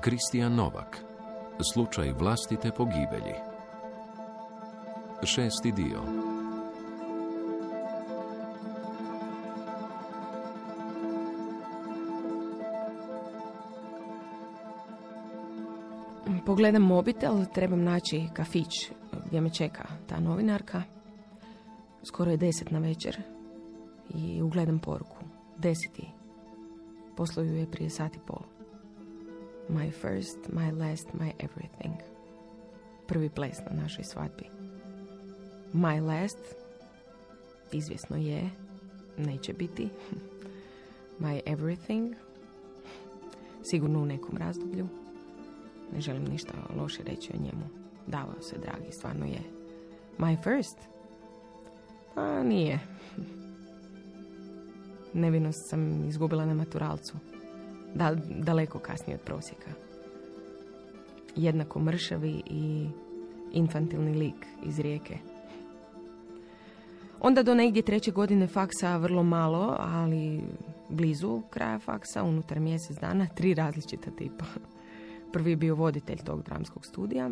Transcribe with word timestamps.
Kristijan 0.00 0.54
Novak. 0.54 1.04
Slučaj 1.72 2.12
vlastite 2.12 2.70
pogibelji. 2.70 3.34
Šesti 5.24 5.72
dio. 5.72 6.00
Pogledam 16.46 16.82
mobitel, 16.82 17.44
trebam 17.54 17.84
naći 17.84 18.28
kafić 18.32 18.90
gdje 19.26 19.40
me 19.40 19.50
čeka 19.50 19.84
ta 20.06 20.20
novinarka. 20.20 20.82
Skoro 22.02 22.30
je 22.30 22.36
deset 22.36 22.70
na 22.70 22.78
večer 22.78 23.22
i 24.14 24.42
ugledam 24.42 24.78
poruku. 24.78 25.16
Deseti. 25.58 26.08
Posluju 27.16 27.56
je 27.56 27.70
prije 27.70 27.90
sati 27.90 28.18
pol. 28.26 28.39
My 29.70 29.90
first, 29.90 30.36
my 30.52 30.70
last, 30.70 31.06
my 31.14 31.32
everything. 31.38 31.94
Prvi 33.06 33.28
ples 33.28 33.58
na 33.70 33.82
našoj 33.82 34.04
svadbi. 34.04 34.44
My 35.72 36.00
last, 36.06 36.38
izvjesno 37.72 38.16
je, 38.16 38.50
neće 39.18 39.52
biti. 39.52 39.88
My 41.20 41.40
everything, 41.46 42.14
sigurno 43.62 44.02
u 44.02 44.06
nekom 44.06 44.36
razdoblju. 44.36 44.88
Ne 45.94 46.00
želim 46.00 46.24
ništa 46.24 46.52
loše 46.76 47.02
reći 47.02 47.32
o 47.34 47.42
njemu. 47.42 47.64
Davao 48.06 48.42
se, 48.42 48.58
dragi, 48.58 48.92
stvarno 48.92 49.26
je. 49.26 49.40
My 50.18 50.42
first? 50.42 50.76
Pa 52.14 52.42
nije. 52.42 52.78
Nevinost 55.14 55.68
sam 55.68 56.08
izgubila 56.08 56.46
na 56.46 56.54
maturalcu. 56.54 57.16
Da, 57.94 58.14
daleko 58.28 58.78
kasnije 58.78 59.14
od 59.14 59.22
prosjeka. 59.24 59.70
Jednako 61.36 61.78
mršavi 61.78 62.42
i 62.46 62.86
infantilni 63.52 64.14
lik 64.14 64.46
iz 64.64 64.78
rijeke. 64.78 65.18
Onda 67.20 67.42
do 67.42 67.54
negdje 67.54 67.82
treće 67.82 68.10
godine 68.10 68.46
faksa 68.46 68.96
vrlo 68.96 69.22
malo, 69.22 69.76
ali 69.78 70.42
blizu 70.88 71.42
kraja 71.50 71.78
faksa, 71.78 72.22
unutar 72.22 72.60
mjesec 72.60 72.98
dana, 72.98 73.26
tri 73.26 73.54
različita 73.54 74.10
tipa. 74.10 74.44
Prvi 75.32 75.50
je 75.50 75.56
bio 75.56 75.74
voditelj 75.74 76.18
tog 76.18 76.42
dramskog 76.42 76.86
studija 76.86 77.30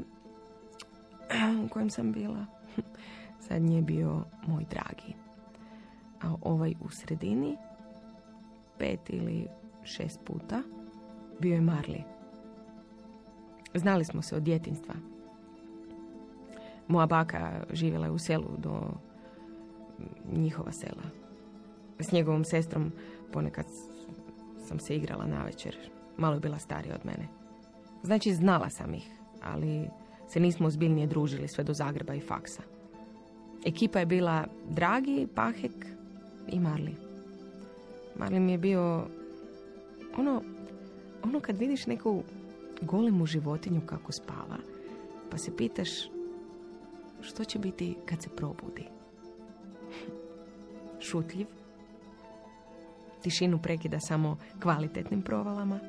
u 1.65 1.69
kojem 1.69 1.91
sam 1.91 2.13
bila. 2.13 2.47
Zadnji 3.49 3.77
je 3.77 3.83
bio 3.83 4.25
moj 4.47 4.65
dragi. 4.71 5.15
A 6.23 6.35
ovaj 6.43 6.75
u 6.81 6.91
sredini, 6.91 7.57
pet 8.79 9.01
ili 9.11 9.47
šest 9.89 10.21
puta, 10.25 10.63
bio 11.41 11.55
je 11.55 11.61
Marli. 11.61 12.05
Znali 13.75 14.05
smo 14.05 14.23
se 14.23 14.37
od 14.37 14.43
djetinstva. 14.43 14.95
Moja 16.89 17.07
baka 17.07 17.65
živjela 17.73 18.07
je 18.07 18.13
u 18.13 18.19
selu 18.19 18.57
do 18.59 18.81
njihova 20.33 20.73
sela. 20.73 21.03
S 21.99 22.13
njegovom 22.13 22.45
sestrom 22.45 22.93
ponekad 23.33 23.67
sam 24.67 24.79
se 24.79 24.97
igrala 24.97 25.27
na 25.27 25.45
večer. 25.45 25.77
Malo 26.17 26.35
je 26.35 26.41
bila 26.41 26.59
starija 26.59 26.95
od 26.95 27.07
mene. 27.07 27.29
Znači, 28.03 28.35
znala 28.35 28.71
sam 28.71 28.95
ih, 28.95 29.11
ali 29.43 29.89
se 30.29 30.41
nismo 30.41 30.67
ozbiljnije 30.67 31.07
družili 31.07 31.49
sve 31.49 31.65
do 31.65 31.75
Zagreba 31.75 32.15
i 32.15 32.21
faksa. 32.21 32.63
Ekipa 33.67 33.99
je 33.99 34.07
bila 34.07 34.47
Dragi, 34.71 35.27
Pahek 35.35 35.87
i 36.49 36.61
Marli. 36.61 36.95
Marli 38.19 38.41
mi 38.41 38.53
je 38.53 38.59
bio 38.59 39.07
ono, 40.19 40.43
ono 41.23 41.41
kad 41.41 41.59
vidiš 41.59 41.87
neku 41.87 42.23
golemu 42.81 43.27
životinju 43.27 43.81
kako 43.87 44.13
spava, 44.13 44.59
pa 45.31 45.39
se 45.39 45.57
pitaš 45.57 45.89
što 47.21 47.45
će 47.45 47.59
biti 47.59 47.97
kad 48.07 48.23
se 48.23 48.29
probudi. 48.29 48.85
Šutljiv, 51.11 51.47
tišinu 53.23 53.59
prekida 53.63 54.01
samo 54.01 54.37
kvalitetnim 54.63 55.23
provalama, 55.23 55.81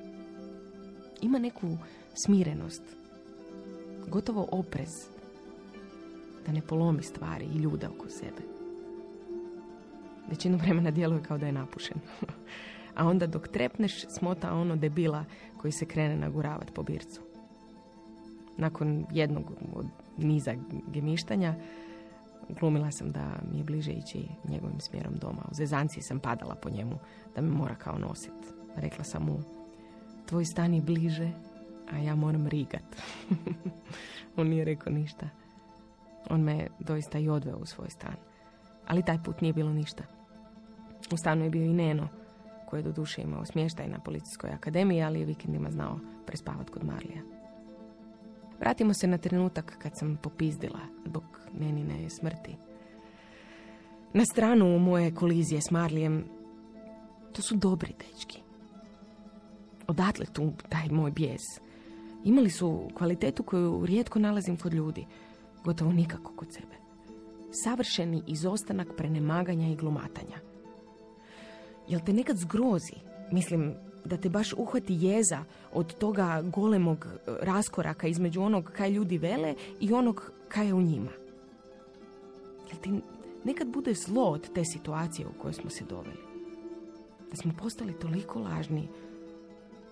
ima 1.22 1.40
neku 1.40 1.78
smirenost, 2.26 2.84
gotovo 4.08 4.48
oprez, 4.52 4.90
da 6.46 6.52
ne 6.52 6.62
polomi 6.62 7.04
stvari 7.04 7.46
i 7.46 7.58
ljude 7.58 7.88
oko 7.88 8.10
sebe. 8.10 8.42
Većinu 10.30 10.58
vremena 10.58 10.92
djeluje 10.92 11.24
kao 11.24 11.38
da 11.38 11.46
je 11.46 11.52
napušen. 11.52 11.98
A 13.00 13.08
onda 13.08 13.28
dok 13.28 13.48
trepneš, 13.48 14.06
smota 14.08 14.54
ono 14.54 14.76
debila 14.76 15.26
koji 15.58 15.72
se 15.72 15.86
krene 15.86 16.16
naguravat 16.16 16.74
po 16.74 16.84
bircu. 16.84 17.22
Nakon 18.58 19.06
jednog 19.12 19.52
od 19.74 19.86
niza 20.18 20.56
gemištanja, 20.88 21.56
glumila 22.60 22.92
sam 22.92 23.12
da 23.12 23.36
mi 23.52 23.58
je 23.58 23.64
bliže 23.64 23.92
ići 23.92 24.28
njegovim 24.48 24.80
smjerom 24.80 25.14
doma. 25.16 25.42
U 25.52 25.54
zezanci 25.54 26.02
sam 26.02 26.20
padala 26.20 26.56
po 26.56 26.70
njemu, 26.70 27.00
da 27.36 27.42
me 27.42 27.50
mora 27.50 27.76
kao 27.76 27.98
nosit. 27.98 28.34
Rekla 28.76 29.04
sam 29.04 29.24
mu, 29.24 29.40
tvoj 30.26 30.46
stan 30.46 30.74
je 30.74 30.82
bliže, 30.82 31.32
a 31.92 31.98
ja 31.98 32.16
moram 32.16 32.48
rigat. 32.48 32.84
On 34.38 34.48
nije 34.48 34.66
rekao 34.66 34.94
ništa. 34.94 35.30
On 36.30 36.42
me 36.42 36.68
doista 36.80 37.20
i 37.20 37.30
odveo 37.30 37.58
u 37.58 37.66
svoj 37.66 37.90
stan. 37.90 38.16
Ali 38.88 39.06
taj 39.06 39.24
put 39.24 39.42
nije 39.42 39.54
bilo 39.54 39.74
ništa. 39.74 40.04
U 41.12 41.18
stanu 41.18 41.44
je 41.44 41.50
bio 41.50 41.66
i 41.66 41.74
Neno, 41.74 42.08
koji 42.70 42.80
je 42.80 42.84
do 42.84 42.92
duše 42.92 43.22
imao 43.22 43.46
smještaj 43.46 43.88
na 43.88 44.00
policijskoj 44.00 44.50
akademiji, 44.50 45.04
ali 45.04 45.20
je 45.20 45.26
vikendima 45.26 45.72
znao 45.72 46.00
prespavat 46.26 46.70
kod 46.70 46.84
Marlija. 46.84 47.22
Vratimo 48.60 48.94
se 48.94 49.08
na 49.08 49.18
trenutak 49.18 49.76
kad 49.80 49.98
sam 49.98 50.18
popizdila 50.22 50.80
zbog 51.06 51.24
Nenine 51.60 52.10
smrti. 52.10 52.56
Na 54.14 54.26
stranu 54.26 54.80
moje 54.80 55.16
kolizije 55.16 55.62
s 55.62 55.72
Marlijem, 55.72 56.26
to 57.34 57.42
su 57.42 57.56
dobri 57.56 57.94
dečki. 58.00 58.42
Odatle 59.88 60.26
tu 60.26 60.54
taj 60.70 60.90
moj 60.90 61.12
bijes. 61.12 61.42
Imali 62.24 62.50
su 62.50 62.90
kvalitetu 62.98 63.44
koju 63.44 63.86
rijetko 63.86 64.20
nalazim 64.20 64.58
kod 64.58 64.74
ljudi, 64.74 65.06
gotovo 65.64 65.92
nikako 65.92 66.34
kod 66.36 66.54
sebe. 66.54 66.76
Savršeni 67.52 68.24
izostanak 68.28 68.88
prenemaganja 68.98 69.68
i 69.68 69.76
glumatanja. 69.76 70.49
Jel 71.90 72.02
te 72.06 72.14
nekad 72.14 72.38
zgrozi? 72.38 72.94
Mislim, 73.32 73.74
da 74.06 74.18
te 74.18 74.30
baš 74.30 74.54
uhvati 74.54 74.98
jeza 75.00 75.44
od 75.74 75.94
toga 75.98 76.42
golemog 76.42 77.06
e, 77.06 77.32
raskoraka 77.42 78.08
između 78.08 78.42
onog 78.42 78.72
kaj 78.78 78.90
ljudi 78.90 79.18
vele 79.18 79.56
i 79.80 79.94
onog 79.94 80.32
kaj 80.48 80.68
je 80.68 80.74
u 80.74 80.82
njima. 80.82 81.12
Jel 82.72 82.82
ti 82.82 83.02
nekad 83.44 83.68
bude 83.68 83.94
zlo 83.94 84.24
od 84.24 84.54
te 84.54 84.66
situacije 84.66 85.28
u 85.28 85.42
kojoj 85.42 85.54
smo 85.54 85.70
se 85.70 85.84
doveli? 85.90 86.24
Da 87.30 87.36
smo 87.36 87.54
postali 87.58 88.00
toliko 88.00 88.40
lažni 88.40 88.88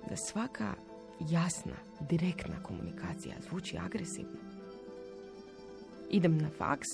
da 0.09 0.15
svaka 0.15 0.73
jasna, 1.19 1.75
direktna 2.09 2.63
komunikacija 2.63 3.35
zvuči 3.49 3.77
agresivno. 3.77 4.37
Idem 6.09 6.37
na 6.37 6.49
faks, 6.57 6.87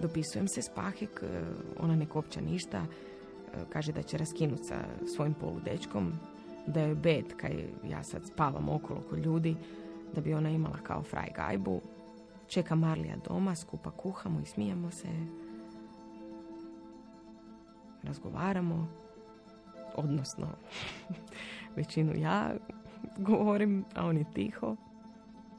dopisujem 0.00 0.48
se 0.48 0.62
s 0.62 0.68
Pahek, 0.74 1.22
e, 1.22 1.44
ona 1.78 1.96
ne 1.96 2.06
kopća 2.06 2.40
ništa, 2.40 2.86
kaže 3.68 3.92
da 3.92 4.02
će 4.02 4.18
raskinuti 4.18 4.64
sa 4.64 4.84
svojim 5.14 5.34
poludečkom, 5.34 6.12
da 6.66 6.80
je 6.80 6.94
bed 6.94 7.24
kaj 7.36 7.64
ja 7.84 8.02
sad 8.02 8.26
spavam 8.26 8.68
okolo 8.68 9.00
kod 9.10 9.18
ljudi, 9.18 9.56
da 10.14 10.20
bi 10.20 10.34
ona 10.34 10.50
imala 10.50 10.78
kao 10.82 11.02
fraj 11.02 11.28
gajbu. 11.36 11.80
Čeka 12.48 12.74
Marlija 12.74 13.16
doma, 13.28 13.54
skupa 13.54 13.90
kuhamo 13.90 14.40
i 14.40 14.46
smijemo 14.46 14.90
se. 14.90 15.08
Razgovaramo, 18.02 18.88
odnosno 19.96 20.46
većinu 21.76 22.12
ja 22.16 22.50
govorim, 23.28 23.84
a 23.94 24.06
on 24.06 24.18
je 24.18 24.24
tiho, 24.34 24.76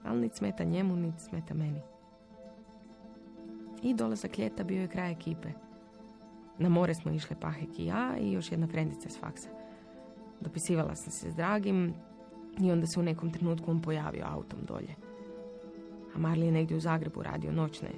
ali 0.04 0.22
nit 0.22 0.36
smeta 0.36 0.64
njemu, 0.64 0.96
nit 0.96 1.20
smeta 1.20 1.54
meni. 1.54 1.82
I 3.84 3.94
dolazak 3.94 4.38
ljeta 4.38 4.64
bio 4.64 4.82
je 4.82 4.88
kraj 4.88 5.12
ekipe. 5.12 5.50
Na 6.58 6.70
more 6.70 6.96
smo 6.96 7.12
išle 7.12 7.36
Pahek 7.40 7.80
i 7.80 7.86
ja 7.86 8.18
i 8.20 8.32
još 8.32 8.52
jedna 8.52 8.68
frendica 8.68 9.10
s 9.10 9.20
faksa. 9.20 9.50
Dopisivala 10.42 10.96
sam 10.96 11.12
se 11.12 11.32
s 11.32 11.36
Dragim 11.36 11.94
i 12.60 12.72
onda 12.72 12.88
se 12.88 13.00
u 13.00 13.04
nekom 13.04 13.32
trenutku 13.32 13.72
on 13.72 13.82
pojavio 13.82 14.26
autom 14.26 14.60
dolje. 14.68 14.96
A 16.16 16.20
Marli 16.20 16.46
je 16.46 16.52
negdje 16.52 16.78
u 16.78 16.80
Zagrebu 16.80 17.24
radio 17.24 17.52
noćne, 17.52 17.90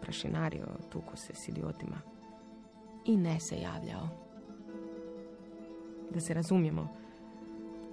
prašinario, 0.00 0.66
tuko 0.92 1.16
se 1.16 1.34
s 1.34 1.48
idiotima. 1.48 1.96
I 3.04 3.16
ne 3.16 3.40
se 3.40 3.56
javljao. 3.56 4.08
Da 6.10 6.20
se 6.20 6.34
razumijemo, 6.34 6.88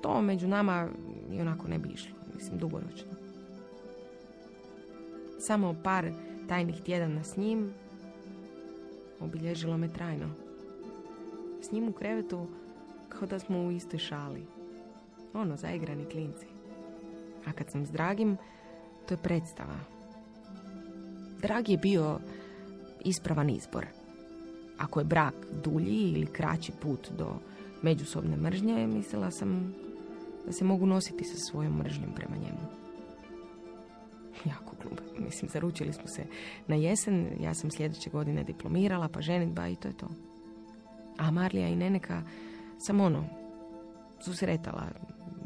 to 0.02 0.22
među 0.22 0.48
nama 0.48 0.88
i 1.32 1.42
onako 1.42 1.68
ne 1.68 1.80
bi 1.80 1.90
išlo, 1.90 2.16
mislim, 2.36 2.58
dugoročno. 2.58 3.12
Samo 5.40 5.76
par 5.84 6.12
tajnih 6.48 6.82
tjedana 6.82 7.24
s 7.24 7.38
njim 7.38 7.74
obilježilo 9.24 9.78
me 9.78 9.94
trajno. 9.94 10.30
S 11.62 11.72
njim 11.72 11.88
u 11.88 11.92
krevetu 11.92 12.48
kao 13.10 13.28
da 13.28 13.40
smo 13.40 13.60
u 13.60 13.72
istoj 13.72 14.00
šali. 14.00 14.46
Ono, 15.34 15.58
zaigrani 15.58 16.06
klinci. 16.06 16.46
A 17.46 17.52
kad 17.52 17.72
sam 17.72 17.86
s 17.86 17.92
Dragim, 17.92 18.38
to 19.08 19.14
je 19.14 19.18
predstava. 19.18 19.80
Dragi 21.42 21.72
je 21.72 21.78
bio 21.78 22.20
ispravan 23.06 23.50
izbor. 23.50 23.86
Ako 24.78 25.00
je 25.00 25.06
brak 25.06 25.34
dulji 25.64 26.12
ili 26.12 26.26
kraći 26.26 26.72
put 26.82 27.12
do 27.18 27.36
međusobne 27.82 28.38
mržnje, 28.38 28.88
mislila 28.88 29.32
sam 29.32 29.74
da 30.46 30.52
se 30.52 30.66
mogu 30.66 30.86
nositi 30.86 31.24
sa 31.24 31.38
svojom 31.38 31.78
mržnjom 31.78 32.12
prema 32.16 32.36
njemu. 32.36 32.68
Jako. 34.46 34.73
Mislim, 35.34 35.50
zaručili 35.50 35.94
smo 35.94 36.08
se 36.08 36.24
na 36.68 36.76
jesen, 36.76 37.28
ja 37.40 37.54
sam 37.54 37.72
sljedeće 37.72 38.10
godine 38.10 38.44
diplomirala, 38.44 39.08
pa 39.08 39.22
ženitba 39.22 39.68
i 39.68 39.76
to 39.76 39.88
je 39.88 39.98
to. 39.98 40.08
A 41.18 41.32
Marlija 41.32 41.68
i 41.68 41.76
Neneka 41.76 42.22
sam 42.80 43.02
ono, 43.02 43.26
susretala 44.20 44.84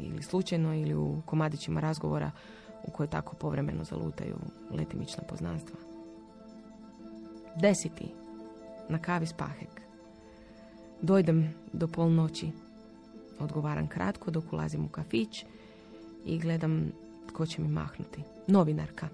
ili 0.00 0.22
slučajno 0.22 0.74
ili 0.74 0.94
u 0.94 1.22
komadićima 1.26 1.80
razgovora 1.80 2.30
u 2.84 2.90
koje 2.90 3.10
tako 3.10 3.36
povremeno 3.36 3.84
zalutaju 3.84 4.36
letimična 4.70 5.22
poznanstva. 5.28 5.78
Desiti, 7.56 8.08
na 8.88 8.98
kavi 8.98 9.26
spahek. 9.26 9.80
Dojdem 11.02 11.54
do 11.72 11.88
polnoći. 11.88 12.50
Odgovaram 13.38 13.88
kratko 13.88 14.30
dok 14.30 14.52
ulazim 14.52 14.84
u 14.84 14.88
kafić 14.88 15.44
i 16.24 16.38
gledam 16.38 16.92
tko 17.28 17.46
će 17.46 17.62
mi 17.62 17.68
mahnuti. 17.68 18.22
Novinarka. 18.46 19.08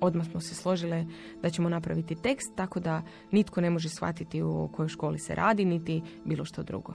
Odmah 0.00 0.26
smo 0.26 0.40
se 0.40 0.54
složile 0.54 1.06
da 1.42 1.50
ćemo 1.50 1.68
napraviti 1.68 2.14
tekst 2.14 2.52
tako 2.56 2.80
da 2.80 3.02
nitko 3.30 3.60
ne 3.60 3.70
može 3.70 3.88
shvatiti 3.88 4.42
u 4.42 4.68
kojoj 4.72 4.88
školi 4.88 5.18
se 5.18 5.34
radi, 5.34 5.64
niti 5.64 6.02
bilo 6.24 6.44
što 6.44 6.62
drugo. 6.62 6.94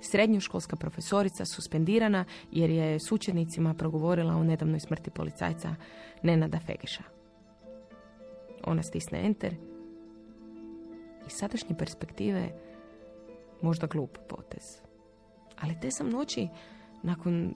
Srednjoškolska 0.00 0.76
profesorica 0.76 1.44
suspendirana 1.44 2.24
jer 2.52 2.70
je 2.70 2.98
s 2.98 3.12
učenicima 3.12 3.74
progovorila 3.74 4.34
o 4.34 4.44
nedavnoj 4.44 4.80
smrti 4.80 5.10
policajca 5.10 5.74
Nenada 6.22 6.58
Fegeša. 6.58 7.02
Ona 8.64 8.82
stisne 8.82 9.26
enter 9.26 9.54
i 11.26 11.30
sadašnje 11.30 11.76
perspektive 11.78 12.50
možda 13.62 13.86
glup 13.86 14.18
potez. 14.28 14.80
Ali 15.60 15.80
te 15.80 15.90
sam 15.90 16.10
noći 16.10 16.48
nakon 17.02 17.54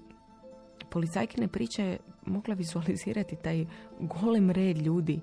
policajkine 0.91 1.49
priče 1.49 1.99
mogla 2.31 2.55
vizualizirati 2.55 3.37
taj 3.37 3.67
golem 4.01 4.51
red 4.51 4.79
ljudi 4.79 5.21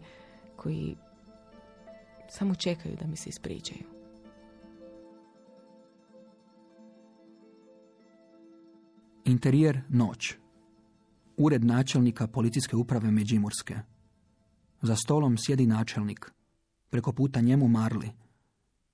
koji 0.55 0.95
samo 2.29 2.55
čekaju 2.55 2.95
da 3.01 3.07
mi 3.07 3.15
se 3.15 3.29
ispričaju. 3.29 3.83
Interijer 9.25 9.81
noć. 9.89 10.33
Ured 11.37 11.63
načelnika 11.63 12.27
policijske 12.27 12.75
uprave 12.75 13.11
Međimurske. 13.11 13.75
Za 14.81 14.95
stolom 14.95 15.37
sjedi 15.37 15.65
načelnik. 15.65 16.31
Preko 16.89 17.11
puta 17.11 17.41
njemu 17.41 17.67
Marli. 17.67 18.09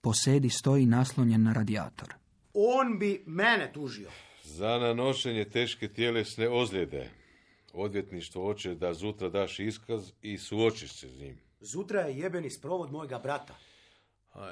Posedi 0.01 0.49
stoji 0.49 0.85
naslonjen 0.85 1.43
na 1.43 1.53
radijator. 1.53 2.13
On 2.53 2.99
bi 2.99 3.23
mene 3.25 3.71
tužio. 3.73 4.09
Za 4.43 4.77
nanošenje 4.77 5.45
teške 5.45 5.87
tjelesne 5.87 6.49
ozljede. 6.49 7.22
Odvjetništvo 7.73 8.43
hoće 8.43 8.75
da 8.75 8.93
zutra 8.93 9.29
daš 9.29 9.59
iskaz 9.59 10.11
i 10.21 10.37
suočiš 10.37 10.93
se 10.93 11.09
s 11.09 11.19
njim. 11.19 11.39
Zutra 11.59 12.01
je 12.01 12.17
jebeni 12.17 12.49
sprovod 12.49 12.91
mojega 12.91 13.19
brata. 13.19 13.55
A, 14.33 14.51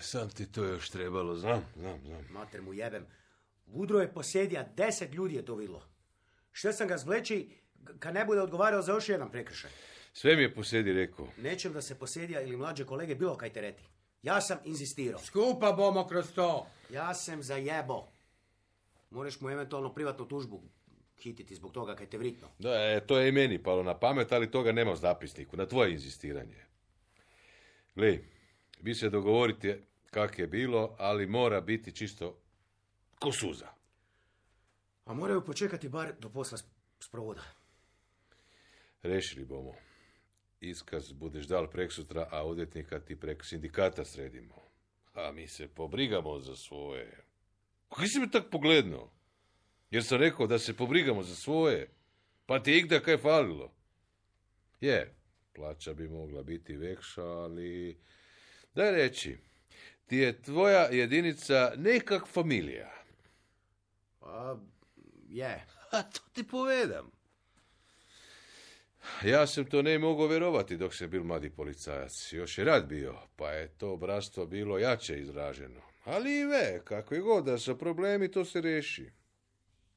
sam 0.00 0.30
ti 0.30 0.52
to 0.52 0.64
još 0.64 0.90
trebalo, 0.90 1.36
znam, 1.36 1.64
znam, 1.76 2.00
znam. 2.06 2.26
Mater 2.30 2.62
mu 2.62 2.72
jebem. 2.72 3.06
Vudro 3.66 4.00
je 4.00 4.12
posjedija, 4.12 4.68
deset 4.76 5.14
ljudi 5.14 5.34
je 5.34 5.44
to 5.44 5.54
vidlo. 5.54 5.82
Što 6.52 6.72
sam 6.72 6.88
ga 6.88 6.98
zvleći 6.98 7.50
kad 7.98 8.14
ne 8.14 8.24
bude 8.24 8.40
odgovarao 8.40 8.82
za 8.82 8.92
još 8.92 9.08
jedan 9.08 9.30
prekršaj? 9.30 9.70
Sve 10.12 10.36
mi 10.36 10.42
je 10.42 10.54
posjedi 10.54 10.92
rekao. 10.92 11.28
Nećem 11.38 11.72
da 11.72 11.82
se 11.82 11.98
posjedija 11.98 12.40
ili 12.40 12.56
mlađe 12.56 12.84
kolege 12.84 13.14
bilo 13.14 13.36
kaj 13.36 13.52
tereti. 13.52 13.84
Ja 14.22 14.40
sam 14.40 14.58
inzistirao. 14.64 15.20
Skupa 15.20 15.72
bomo 15.72 16.06
kroz 16.06 16.32
to. 16.34 16.66
Ja 16.90 17.14
sam 17.14 17.42
zajebo. 17.42 18.08
Moraš 19.10 19.40
mu 19.40 19.50
eventualno 19.50 19.94
privatnu 19.94 20.28
tužbu 20.28 20.62
hititi 21.22 21.54
zbog 21.54 21.72
toga 21.72 21.94
kaj 21.96 22.06
te 22.06 22.18
vritno. 22.18 22.48
Da, 22.58 22.74
e, 22.74 23.00
to 23.06 23.18
je 23.18 23.28
i 23.28 23.32
meni 23.32 23.62
palo 23.62 23.82
na 23.82 23.98
pamet, 23.98 24.32
ali 24.32 24.50
toga 24.50 24.72
nema 24.72 24.92
u 24.92 24.96
zapisniku, 24.96 25.56
na 25.56 25.66
tvoje 25.66 25.92
inzistiranje. 25.92 26.64
Gle, 27.94 28.18
vi 28.82 28.94
se 28.94 29.10
dogovorite 29.10 29.80
kak 30.12 30.38
je 30.38 30.46
bilo, 30.46 30.96
ali 30.98 31.26
mora 31.26 31.60
biti 31.60 31.92
čisto 31.92 32.38
ko 33.18 33.32
suza. 33.32 33.68
A 35.04 35.14
moraju 35.14 35.44
počekati 35.44 35.88
bar 35.88 36.12
do 36.18 36.28
posla 36.28 36.58
sprovoda. 37.00 37.42
Rešili 39.02 39.44
bomo. 39.44 39.74
Iskaz 40.60 41.12
budeš 41.12 41.46
dal 41.46 41.70
prek 41.70 41.92
sutra, 41.92 42.28
a 42.30 42.44
odvjetnika 42.46 43.00
ti 43.00 43.16
prek 43.16 43.44
sindikata 43.44 44.04
sredimo. 44.04 44.62
A 45.14 45.32
mi 45.32 45.48
se 45.48 45.68
pobrigamo 45.68 46.38
za 46.38 46.56
svoje. 46.56 47.24
Kako 47.88 48.06
si 48.06 48.20
me 48.20 48.30
tak 48.30 48.50
pogledno? 48.50 49.10
Jer 49.92 50.04
sam 50.04 50.18
rekao 50.18 50.46
da 50.46 50.58
se 50.58 50.76
pobrigamo 50.76 51.22
za 51.22 51.34
svoje. 51.34 51.88
Pa 52.46 52.62
ti 52.62 52.70
je 52.70 52.78
igda 52.78 53.00
kaj 53.00 53.16
falilo. 53.16 53.72
Je, 54.80 55.14
plaća 55.52 55.94
bi 55.94 56.08
mogla 56.08 56.42
biti 56.42 56.76
vekša, 56.76 57.24
ali... 57.24 57.98
Daj 58.74 58.90
reći, 58.90 59.38
ti 60.06 60.16
je 60.16 60.42
tvoja 60.42 60.88
jedinica 60.90 61.72
nekak 61.76 62.26
familija. 62.26 62.90
Pa, 64.20 64.58
je. 65.28 65.66
A 65.90 66.02
to 66.02 66.20
ti 66.32 66.48
povedam. 66.48 67.10
Ja 69.24 69.46
sam 69.46 69.64
to 69.64 69.82
ne 69.82 69.98
mogao 69.98 70.26
vjerovati 70.26 70.76
dok 70.76 70.94
sam 70.94 71.10
bil 71.10 71.24
mladi 71.24 71.50
policajac. 71.50 72.32
Još 72.32 72.58
je 72.58 72.64
rad 72.64 72.86
bio, 72.88 73.14
pa 73.36 73.50
je 73.50 73.68
to 73.68 73.96
bratstvo 73.96 74.46
bilo 74.46 74.78
jače 74.78 75.20
izraženo. 75.20 75.80
Ali 76.04 76.44
ve, 76.44 76.80
kako 76.84 77.14
je 77.14 77.20
god 77.20 77.44
da 77.44 77.58
su 77.58 77.78
problemi, 77.78 78.30
to 78.30 78.44
se 78.44 78.60
reši. 78.60 79.21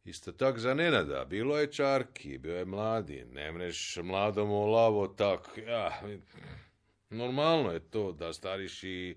Isto 0.05 0.31
tak 0.31 0.59
za 0.59 0.73
Nenada, 0.73 1.25
bilo 1.25 1.57
je 1.57 1.71
čarki, 1.71 2.37
bio 2.37 2.57
je 2.57 2.65
mladi, 2.65 3.25
ne 3.31 3.51
mreš 3.51 3.97
mladom 4.03 4.51
o 4.51 4.65
lavo 4.65 5.07
tak, 5.07 5.57
ja, 5.67 6.01
normalno 7.09 7.71
je 7.71 7.79
to 7.79 8.11
da 8.11 8.33
stariš 8.33 8.83
i 8.83 9.15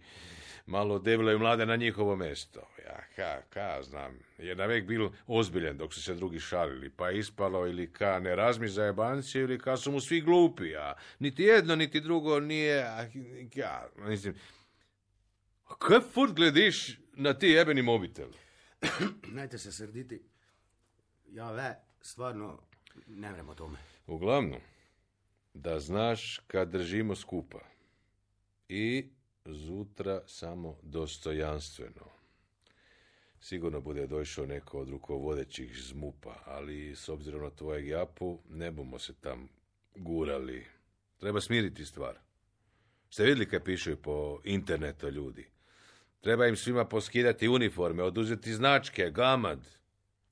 malo 0.66 0.98
devlaju 0.98 1.38
mlade 1.38 1.66
na 1.66 1.76
njihovo 1.76 2.16
mjesto. 2.16 2.60
Ja, 2.84 3.00
ka, 3.16 3.42
ka, 3.50 3.82
znam, 3.82 4.18
je 4.38 4.54
navek 4.54 4.86
bil 4.86 5.08
ozbiljen 5.26 5.76
dok 5.76 5.94
su 5.94 6.02
se 6.02 6.14
drugi 6.14 6.40
šalili, 6.40 6.90
pa 6.90 7.10
ispalo 7.10 7.66
ili 7.66 7.92
ka 7.92 8.18
ne 8.18 8.36
razmi 8.36 8.68
za 8.68 8.84
jebanci 8.84 9.38
ili 9.38 9.58
ka 9.58 9.76
su 9.76 9.92
mu 9.92 10.00
svi 10.00 10.20
glupi, 10.20 10.76
a 10.76 10.94
niti 11.18 11.42
jedno, 11.42 11.76
niti 11.76 12.00
drugo 12.00 12.40
nije, 12.40 12.82
a, 12.82 13.06
ja, 13.54 13.88
mislim, 13.96 14.34
kaj 15.78 16.00
furt 16.00 16.32
glediš 16.32 16.98
na 17.12 17.34
ti 17.34 17.46
jebeni 17.46 17.82
mobitel? 17.82 18.28
Najte 19.38 19.58
se 19.58 19.72
srditi. 19.72 20.37
Ja 21.32 21.50
ve, 21.52 21.74
stvarno, 22.00 22.58
ne 23.06 23.32
vrem 23.32 23.48
o 23.48 23.54
tome. 23.54 23.78
Uglavnom, 24.06 24.60
da 25.54 25.80
znaš 25.80 26.40
kad 26.46 26.70
držimo 26.70 27.16
skupa. 27.16 27.58
I 28.68 29.10
zutra 29.44 30.20
samo 30.26 30.76
dostojanstveno. 30.82 32.04
Sigurno 33.40 33.80
bude 33.80 34.06
došao 34.06 34.46
neko 34.46 34.78
od 34.78 34.88
rukovodećih 34.88 35.76
zmupa, 35.82 36.34
ali 36.44 36.96
s 36.96 37.08
obzirom 37.08 37.42
na 37.42 37.50
tvojeg 37.50 37.86
japu, 37.88 38.38
ne 38.48 38.70
bomo 38.70 38.98
se 38.98 39.14
tam 39.14 39.48
gurali. 39.94 40.66
Treba 41.16 41.40
smiriti 41.40 41.84
stvar. 41.84 42.18
Ste 43.10 43.24
vidjeli 43.24 43.48
kaj 43.48 43.64
pišu 43.64 43.96
po 43.96 44.40
internetu 44.44 45.08
ljudi? 45.08 45.46
Treba 46.20 46.46
im 46.46 46.56
svima 46.56 46.84
poskidati 46.84 47.48
uniforme, 47.48 48.02
oduzeti 48.02 48.54
značke, 48.54 49.10
gamad. 49.10 49.77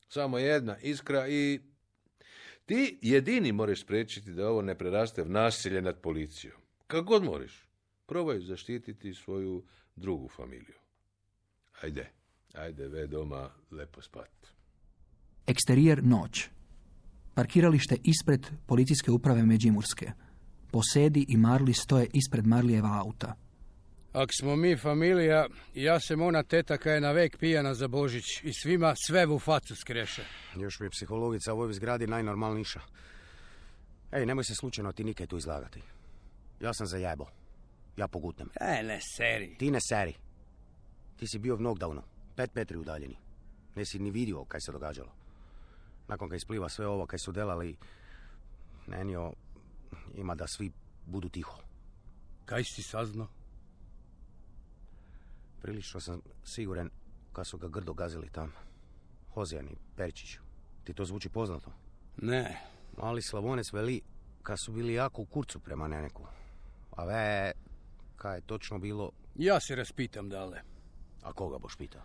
Samo 0.08 0.38
jedna 0.38 0.78
iskra 0.78 1.28
i... 1.28 1.60
Ti 2.66 2.98
jedini 3.02 3.52
moraš 3.52 3.80
spriječiti 3.80 4.32
da 4.32 4.48
ovo 4.48 4.62
ne 4.62 4.78
preraste 4.78 5.22
v 5.22 5.28
nasilje 5.28 5.82
nad 5.82 6.00
policijom. 6.00 6.60
Kako 6.86 7.04
god 7.04 7.25
moraš. 7.25 7.68
Probaj 8.06 8.40
zaštititi 8.40 9.14
svoju 9.14 9.64
drugu 9.96 10.28
familiju. 10.28 10.75
Ajde, 11.82 12.10
ajde, 12.54 12.88
ve 12.88 13.06
doma, 13.06 13.50
lepo 13.70 14.02
spat. 14.02 14.46
Eksterijer 15.46 16.04
noć. 16.04 16.48
Parkiralište 17.34 17.96
ispred 18.04 18.46
policijske 18.66 19.10
uprave 19.10 19.42
Međimurske. 19.42 20.12
Posedi 20.70 21.26
i 21.28 21.36
Marli 21.36 21.72
stoje 21.72 22.06
ispred 22.12 22.46
Marlijeva 22.46 23.00
auta. 23.04 23.45
Ak 24.16 24.30
smo 24.40 24.56
mi 24.56 24.76
familija, 24.76 25.46
ja 25.75 26.00
sam 26.00 26.23
ona 26.23 26.42
teta 26.42 26.78
koja 26.78 26.94
je 26.94 27.00
na 27.00 27.12
vek 27.12 27.38
pijana 27.38 27.75
za 27.75 27.88
Božić 27.88 28.25
i 28.42 28.52
svima 28.52 28.94
sve 29.06 29.26
u 29.26 29.38
facu 29.38 29.76
skreše. 29.76 30.25
Još 30.54 30.80
mi 30.80 30.87
je 30.87 30.90
psihologica 30.90 31.54
u 31.54 31.56
ovoj 31.56 31.73
zgradi 31.73 32.06
najnormalniša. 32.06 32.80
Ej, 34.12 34.26
nemoj 34.26 34.44
se 34.44 34.54
slučajno 34.54 34.92
ti 34.92 35.04
nikaj 35.04 35.26
tu 35.26 35.37
izlagati. 35.37 35.82
Ja 36.61 36.75
sam 36.75 36.87
zajebo. 36.87 37.26
Ja 37.96 38.08
pogutnem. 38.08 38.49
E, 38.61 38.82
ne 38.82 39.00
seri. 39.16 39.56
Ti 39.58 39.70
ne 39.70 39.80
seri. 39.80 40.14
Ti 41.16 41.26
si 41.26 41.38
bio 41.38 41.56
v 41.56 41.58
knockdownu. 41.58 42.02
Pet 42.37 42.54
metri 42.54 42.78
udaljeni. 42.78 43.16
Nesi 43.75 43.99
ni 43.99 44.11
vidio 44.11 44.44
kaj 44.44 44.61
se 44.61 44.73
događalo. 44.73 45.12
Nakon 46.08 46.28
kaj 46.28 46.37
ispliva 46.37 46.68
sve 46.68 46.87
ovo, 46.87 47.06
kaj 47.06 47.18
su 47.18 47.32
delali, 47.32 47.76
Nenio 48.87 49.32
ima 50.14 50.35
da 50.35 50.46
svi 50.46 50.73
budu 51.06 51.28
tiho. 51.28 51.58
Kaj 52.44 52.64
si 52.64 52.82
saznao? 52.82 53.28
Prilično 55.62 56.00
sam 56.00 56.20
siguran 56.44 56.90
kad 57.32 57.46
su 57.46 57.58
ga 57.58 57.68
grdo 57.68 57.94
gazili 57.94 58.30
tam. 58.30 58.52
Hozijan 59.34 59.66
i 59.68 59.76
Peričić. 59.96 60.38
Ti 60.84 60.94
to 60.94 61.04
zvuči 61.04 61.28
poznato? 61.28 61.72
Ne. 62.16 62.60
Mali 62.96 63.22
Slavonec 63.22 63.72
veli 63.72 64.00
kad 64.42 64.58
su 64.64 64.72
bili 64.72 64.94
jako 64.94 65.22
u 65.22 65.26
kurcu 65.26 65.60
prema 65.60 65.88
Neneku. 65.88 66.26
A 66.90 67.04
ve, 67.04 67.52
kaj 68.16 68.36
je 68.36 68.40
točno 68.40 68.78
bilo, 68.78 69.10
Ja 69.34 69.60
se 69.60 69.76
raspitam 69.76 70.28
dale. 70.28 70.60
a 71.22 71.32
koga 71.32 71.58
boš 71.58 71.76
pitao? 71.76 72.02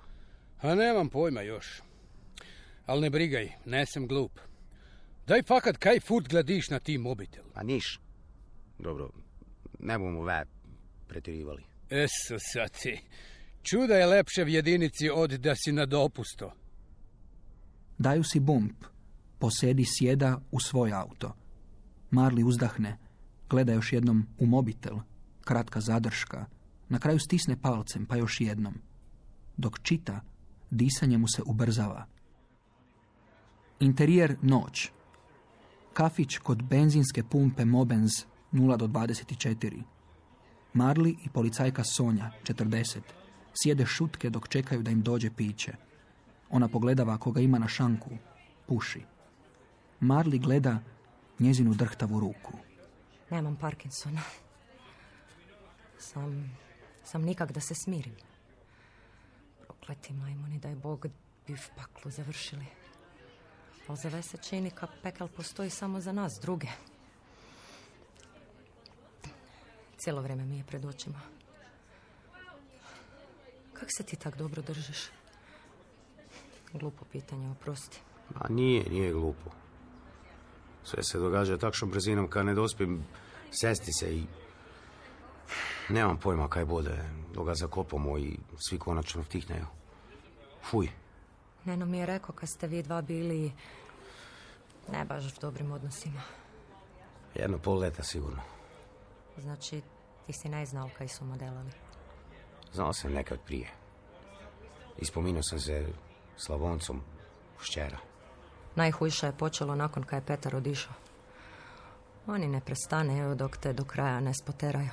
A 0.62 0.76
nemam 0.76 1.10
pojma 1.10 1.42
još. 1.42 1.82
Al 2.86 3.00
ne 3.00 3.10
brigaj, 3.10 3.52
nesam 3.66 4.08
glup. 4.08 4.40
Daj 5.28 5.44
fakat 5.44 5.78
kaj 5.78 6.00
furt 6.00 6.28
glediš 6.28 6.70
na 6.70 6.80
ti 6.80 6.98
mobitel. 6.98 7.44
A 7.54 7.64
niš. 7.64 8.00
Dobro, 8.80 9.10
ne 9.80 9.98
bomo 9.98 10.24
ve 10.24 10.46
pretjerivali. 11.08 11.64
Eso 11.90 12.36
sad 12.54 12.72
ti. 12.82 13.02
Čuda 13.64 13.96
je 13.96 14.06
lepše 14.06 14.44
v 14.44 14.50
jedinici 14.50 15.10
od 15.10 15.32
da 15.32 15.56
si 15.56 15.72
na 15.72 15.86
dopusto. 15.86 16.52
Daju 17.98 18.24
si 18.24 18.40
bump. 18.40 18.86
Posedi 19.40 19.86
sjeda 19.86 20.42
u 20.52 20.60
svoj 20.60 20.94
auto. 20.94 21.36
Marli 22.12 22.44
uzdahne. 22.44 22.98
Gleda 23.50 23.74
još 23.74 23.94
jednom 23.94 24.28
u 24.40 24.46
mobitel. 24.46 24.98
Kratka 25.44 25.82
zadrška. 25.82 26.46
Na 26.90 27.00
kraju 27.00 27.20
stisne 27.20 27.62
palcem, 27.62 28.06
pa 28.06 28.16
još 28.16 28.42
jednom. 28.42 28.74
Dok 29.58 29.80
čita, 29.80 30.22
disanje 30.70 31.18
mu 31.18 31.28
se 31.28 31.42
ubrzava. 31.46 32.06
Interijer 33.80 34.36
noć. 34.42 34.90
Kafić 35.94 36.38
kod 36.38 36.64
benzinske 36.64 37.24
pumpe 37.24 37.66
Mobenz 37.66 38.12
0 38.52 38.78
do 38.78 38.88
24. 38.88 39.82
Marli 40.74 41.18
i 41.26 41.30
policajka 41.30 41.84
Sonja, 41.84 42.32
40. 42.44 43.21
Sjede 43.54 43.86
šutke 43.86 44.30
dok 44.30 44.48
čekaju 44.48 44.84
da 44.84 44.92
im 44.92 45.02
dođe 45.02 45.30
piće. 45.38 45.74
Ona 46.50 46.68
pogledava 46.68 47.18
koga 47.18 47.42
ima 47.42 47.60
na 47.60 47.68
šanku. 47.68 48.10
Puši. 48.68 49.02
Marli 50.00 50.40
gleda 50.40 50.80
njezinu 51.40 51.74
drhtavu 51.74 52.20
ruku. 52.20 52.54
Nemam 53.30 53.56
Parkinsona. 53.56 54.22
Sam, 56.00 56.58
sam 57.04 57.22
nikak 57.22 57.52
da 57.52 57.60
se 57.60 57.76
smirim. 57.76 58.16
Prokleti 59.68 60.14
majmuni, 60.14 60.60
daj 60.60 60.76
Bog 60.76 61.06
bi 61.48 61.54
v 61.54 61.70
paklu 61.76 62.12
završili. 62.12 62.66
Ali 63.88 63.98
za 63.98 64.22
se 64.22 64.38
čini 64.38 64.72
ka 64.72 64.88
pekel 65.04 65.28
postoji 65.28 65.70
samo 65.70 66.02
za 66.02 66.12
nas, 66.12 66.40
druge. 66.42 66.68
Cijelo 69.98 70.22
vrijeme 70.22 70.46
mi 70.46 70.58
je 70.58 70.64
pred 70.64 70.86
očima. 70.86 71.20
Kak 73.82 73.90
se 73.92 74.04
ti 74.04 74.16
tak 74.16 74.38
dobro 74.38 74.62
držiš? 74.62 75.10
Glupo 76.74 77.06
pitanje, 77.06 77.52
oprosti. 77.52 78.00
A 78.36 78.50
nije, 78.50 78.90
nije 78.90 79.14
glupo. 79.14 79.50
Sve 80.84 81.04
se 81.04 81.20
događa 81.20 81.58
takšom 81.58 81.90
brzinom 81.92 82.28
kad 82.30 82.46
ne 82.46 82.54
dospim 82.54 83.04
sesti 83.52 83.92
se 83.94 84.16
i... 84.18 84.24
Nemam 85.90 86.18
pojma 86.18 86.48
kaj 86.48 86.66
bude, 86.66 87.04
dok 87.34 87.46
ga 87.46 87.56
zakopamo 87.56 88.18
i 88.18 88.38
svi 88.58 88.80
konačno 88.80 89.22
vtihneju. 89.22 89.66
Fuj, 90.64 90.90
Neno 91.66 91.86
mi 91.86 91.98
je 91.98 92.06
rekao 92.06 92.36
kad 92.36 92.50
ste 92.50 92.68
vi 92.68 92.84
dva 92.84 93.02
bili 93.02 93.52
ne 94.92 95.06
baš 95.06 95.26
u 95.26 95.40
dobrim 95.42 95.72
odnosima. 95.72 96.22
jedno 97.36 97.58
pol 97.58 97.78
leta 97.80 98.04
sigurno. 98.04 98.42
Znači, 99.38 99.82
ti 100.26 100.34
si 100.34 100.50
ne 100.50 100.66
znao 100.66 100.90
kaj 100.98 101.08
su 101.08 101.26
modelali. 101.26 101.72
Znao 102.74 102.94
sam 102.94 103.14
nekad 103.14 103.40
prije. 103.46 103.68
Ispominao 104.98 105.44
sam 105.44 105.60
se 105.60 105.88
Slavoncom 106.38 107.02
šćera. 107.62 107.98
Najhujše 108.76 109.26
je 109.26 109.32
počelo 109.32 109.76
nakon 109.76 110.04
kad 110.04 110.18
je 110.18 110.26
Petar 110.26 110.56
odišao. 110.56 110.94
Oni 112.28 112.48
ne 112.48 112.62
prestaneju 112.62 113.36
dok 113.36 113.58
te 113.58 113.74
do 113.74 113.86
kraja 113.86 114.20
ne 114.20 114.34
spoteraju. 114.34 114.90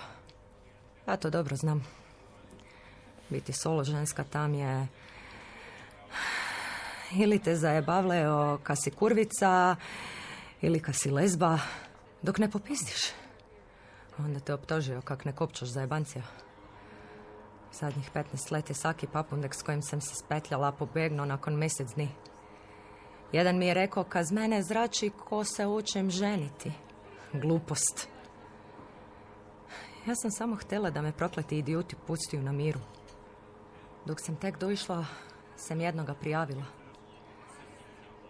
Ja 1.09 1.17
to 1.17 1.31
dobro 1.31 1.57
znam. 1.57 1.85
Biti 3.29 3.53
solo 3.53 3.85
ženska 3.85 4.25
tam 4.25 4.55
je... 4.55 4.87
Ili 7.13 7.39
te 7.39 7.57
zajebavleo 7.57 8.59
ka 8.63 8.77
si 8.77 8.91
kurvica, 8.91 9.77
ili 10.61 10.81
ka 10.81 10.93
si 10.93 11.11
lezba, 11.11 11.59
dok 12.23 12.39
ne 12.39 12.51
popizdiš. 12.51 13.01
Onda 14.19 14.41
te 14.41 14.55
optožio 14.55 15.01
kak 15.01 15.25
ne 15.25 15.33
kopčaš 15.33 15.69
zajebancija. 15.69 16.23
Zadnjih 17.73 18.11
15 18.15 18.53
let 18.53 18.69
je 18.69 18.75
svaki 18.75 19.07
papundek 19.07 19.55
s 19.55 19.63
kojim 19.63 19.83
sam 19.83 20.01
se 20.01 20.15
spetljala 20.15 20.73
pobegnuo 20.73 21.27
nakon 21.27 21.59
mjesec 21.59 21.95
dni. 21.95 22.09
Jedan 23.33 23.59
mi 23.59 23.67
je 23.67 23.75
rekao, 23.75 24.05
kaz 24.05 24.33
mene 24.33 24.63
zrači 24.63 25.11
ko 25.11 25.45
se 25.45 25.67
učem 25.67 26.11
ženiti. 26.11 26.73
Glupost. 27.33 28.09
Ja 30.07 30.15
sam 30.15 30.31
samo 30.31 30.57
htjela 30.57 30.91
da 30.91 31.03
me 31.03 31.13
prokleti 31.13 31.59
idioti 31.59 31.97
pustiju 32.07 32.43
na 32.43 32.53
miru. 32.53 32.81
Dok 34.05 34.21
sam 34.21 34.37
tek 34.37 34.59
došla, 34.59 35.07
sam 35.57 35.81
jednoga 35.81 36.15
prijavila. 36.15 36.65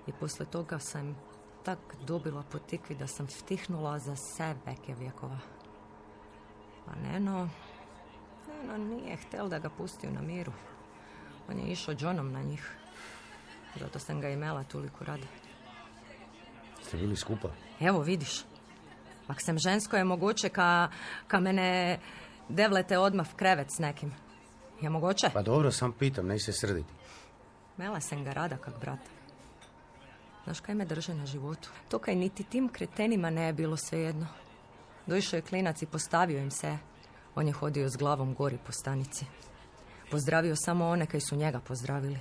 I 0.07 0.13
poslije 0.13 0.51
toga 0.51 0.79
sam 0.79 1.17
tak 1.63 1.79
dobila 2.07 2.43
po 2.53 2.59
tikvi 2.59 2.97
da 2.97 3.07
sam 3.07 3.27
vtihnula 3.27 3.99
za 3.99 4.17
sve 4.17 4.55
veke 4.67 4.95
vjekova. 4.95 5.39
A 6.87 6.97
Neno, 6.97 7.49
Neno 8.61 8.79
nije 8.79 9.17
htel 9.17 9.49
da 9.49 9.59
ga 9.59 9.69
pustiju 9.69 10.11
na 10.11 10.21
miru. 10.21 10.53
On 11.49 11.59
je 11.59 11.73
išao 11.73 11.95
Johnom 11.99 12.33
na 12.33 12.43
njih. 12.43 12.77
Zato 13.81 13.99
sam 13.99 14.21
ga 14.21 14.29
imela 14.29 14.65
toliko 14.65 15.05
rada. 15.05 15.27
Ste 16.83 16.97
bili 16.97 17.17
skupa? 17.17 17.49
Evo, 17.81 18.01
vidiš. 18.01 18.45
Ak 19.27 19.41
sam 19.41 19.59
žensko 19.59 19.97
je 19.97 20.05
moguće 20.05 20.49
ka, 20.49 20.89
ka 21.27 21.41
mene 21.41 21.99
devlete 22.49 22.99
odmah 22.99 23.33
v 23.33 23.35
krevet 23.35 23.71
s 23.71 23.79
nekim. 23.79 24.13
Je 24.81 24.91
moguće? 24.91 25.31
Pa 25.35 25.43
dobro, 25.43 25.73
sam 25.73 25.93
pitam, 25.93 26.27
ne 26.27 26.39
se 26.39 26.53
srditi. 26.53 26.93
Mela 27.77 28.01
sam 28.01 28.25
ga 28.25 28.33
rada 28.33 28.57
kak 28.57 28.81
brata. 28.81 29.11
Znaš 30.45 30.61
kaj 30.61 30.75
me 30.75 30.85
drže 30.85 31.15
na 31.15 31.27
životu? 31.27 31.71
To 31.89 31.99
kaj 31.99 32.15
niti 32.15 32.45
tim 32.45 32.69
kretenima 32.69 33.31
ne 33.31 33.43
je 33.43 33.53
bilo 33.53 33.77
svejedno. 33.77 34.27
Došao 35.07 35.39
je 35.39 35.43
klinac 35.43 35.83
i 35.83 35.87
postavio 35.87 36.39
im 36.39 36.51
se. 36.51 36.79
On 37.39 37.47
je 37.47 37.53
hodio 37.53 37.89
s 37.89 37.97
glavom 37.97 38.35
gori 38.35 38.59
po 38.67 38.73
stanici. 38.73 39.25
Pozdravio 40.11 40.57
samo 40.57 40.89
one 40.89 41.07
kaj 41.07 41.21
su 41.21 41.37
njega 41.37 41.61
pozdravili. 41.61 42.19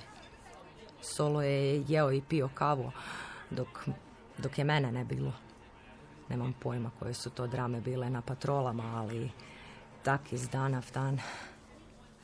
Solo 1.00 1.42
je 1.42 1.84
jeo 1.88 2.12
i 2.12 2.22
pio 2.28 2.48
kavu, 2.54 2.92
dok, 3.50 3.88
dok 4.38 4.58
je 4.58 4.64
mene 4.64 4.92
ne 4.92 5.04
bilo. 5.04 5.32
Nemam 6.28 6.54
pojma 6.60 6.90
koje 6.98 7.14
su 7.14 7.30
to 7.30 7.46
drame 7.46 7.80
bile 7.80 8.10
na 8.10 8.22
patrolama, 8.22 8.84
ali 8.96 9.30
tak 10.02 10.32
iz 10.32 10.48
dana 10.48 10.78
v 10.78 10.92
dan. 10.94 11.18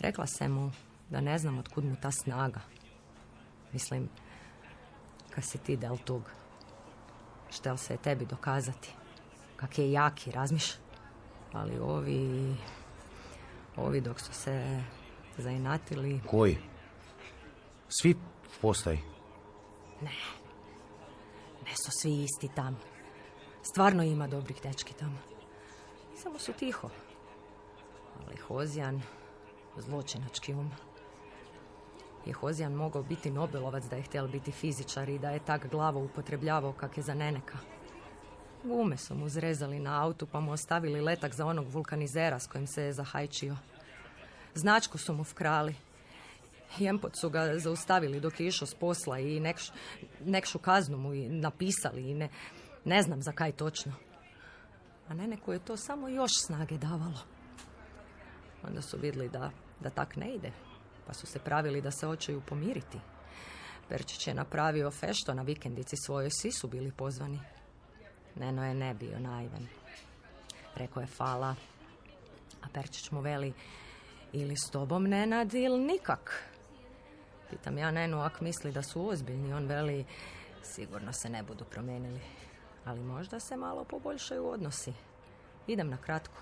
Rekla 0.00 0.26
sam 0.26 0.52
mu 0.52 0.70
da 1.10 1.20
ne 1.20 1.38
znam 1.38 1.58
otkud 1.58 1.84
mu 1.84 1.96
ta 2.02 2.10
snaga. 2.10 2.60
Mislim, 3.72 4.08
kad 5.30 5.44
si 5.44 5.58
ti 5.58 5.76
del 5.76 5.96
tug. 6.04 6.22
Štel 7.50 7.76
se 7.76 7.94
je 7.94 7.98
tebi 7.98 8.26
dokazati. 8.26 8.94
Kak 9.56 9.78
je 9.78 9.92
jaki, 9.92 10.30
razmiš? 10.30 10.72
Ali 11.52 11.78
ovi... 11.78 12.54
Ovi 13.76 14.00
dok 14.00 14.20
su 14.20 14.32
se 14.32 14.82
zainatili... 15.38 16.20
Koji? 16.26 16.58
Svi 17.88 18.14
postoji. 18.60 18.98
Ne 21.64 21.76
su 21.84 21.90
svi 21.90 22.22
isti 22.22 22.48
tam. 22.54 22.76
Stvarno 23.62 24.02
ima 24.02 24.26
dobrih 24.26 24.62
dečki 24.62 24.94
tamo. 24.94 25.18
Samo 26.22 26.38
su 26.38 26.52
tiho. 26.52 26.90
Ali 28.26 28.36
Hozijan, 28.36 29.02
zločinački 29.76 30.54
um. 30.54 30.70
Je 32.26 32.32
Hozijan 32.32 32.72
mogao 32.72 33.02
biti 33.02 33.30
Nobelovac 33.30 33.84
da 33.84 33.96
je 33.96 34.02
htjel 34.02 34.28
biti 34.28 34.52
fizičar 34.52 35.08
i 35.08 35.18
da 35.18 35.30
je 35.30 35.44
tak 35.44 35.70
glavo 35.70 36.00
upotrebljavao 36.00 36.72
kak 36.72 36.96
je 36.96 37.02
za 37.02 37.14
neneka. 37.14 37.58
Gume 38.64 38.96
su 38.96 39.14
mu 39.14 39.28
zrezali 39.28 39.78
na 39.78 40.02
autu 40.02 40.26
pa 40.26 40.40
mu 40.40 40.52
ostavili 40.52 41.00
letak 41.00 41.34
za 41.34 41.46
onog 41.46 41.68
vulkanizera 41.68 42.38
s 42.38 42.46
kojim 42.46 42.66
se 42.66 42.82
je 42.82 42.92
zahajčio. 42.92 43.56
Značku 44.54 44.98
su 44.98 45.12
mu 45.14 45.22
vkrali. 45.22 45.74
Jempot 46.78 47.16
su 47.20 47.30
ga 47.30 47.58
zaustavili 47.58 48.20
dok 48.20 48.40
je 48.40 48.46
išao 48.46 48.66
s 48.66 48.74
posla 48.74 49.18
i 49.18 49.40
nekš, 49.40 49.70
nekšu 50.24 50.58
kaznu 50.58 50.98
mu 50.98 51.14
napisali 51.14 52.10
i 52.10 52.14
ne, 52.14 52.28
ne 52.84 53.02
znam 53.02 53.22
za 53.22 53.32
kaj 53.32 53.52
točno. 53.52 53.92
A 55.08 55.14
neneku 55.14 55.52
je 55.52 55.58
to 55.58 55.76
samo 55.76 56.08
još 56.08 56.32
snage 56.46 56.78
davalo. 56.78 57.20
Onda 58.62 58.82
su 58.82 58.96
vidjeli 58.96 59.28
da, 59.28 59.50
da 59.80 59.90
tak 59.90 60.16
ne 60.16 60.34
ide, 60.34 60.52
pa 61.06 61.14
su 61.14 61.26
se 61.26 61.38
pravili 61.38 61.82
da 61.82 61.90
se 61.90 62.06
hoćeju 62.06 62.42
pomiriti. 62.46 62.98
Perčić 63.88 64.26
je 64.26 64.34
napravio 64.34 64.90
fešto 64.90 65.34
na 65.34 65.42
vikendici 65.42 65.96
svojoj, 65.96 66.30
svi 66.30 66.52
su 66.52 66.68
bili 66.68 66.92
pozvani. 66.92 67.40
Neno 68.36 68.66
je 68.66 68.74
ne 68.74 68.94
bio 68.94 69.18
naivan. 69.18 69.66
Rekao 70.76 71.00
je 71.00 71.06
fala, 71.06 71.54
a 72.62 72.66
Perčić 72.72 73.10
mu 73.10 73.20
veli 73.20 73.52
ili 74.32 74.56
s 74.56 74.70
tobom 74.70 75.04
Nenad 75.04 75.54
ili 75.54 75.78
nikak. 75.78 76.42
Pitam 77.50 77.78
ja 77.78 77.90
Nenu 77.90 78.20
ak 78.20 78.40
misli 78.40 78.72
da 78.72 78.82
su 78.82 79.08
ozbiljni, 79.08 79.52
on 79.52 79.66
veli 79.66 80.04
sigurno 80.62 81.12
se 81.12 81.28
ne 81.28 81.42
budu 81.42 81.64
promijenili. 81.64 82.20
Ali 82.84 83.00
možda 83.00 83.40
se 83.40 83.56
malo 83.56 83.84
poboljšaju 83.84 84.46
odnosi. 84.46 84.92
Idem 85.66 85.88
na 85.88 85.96
kratko. 85.96 86.40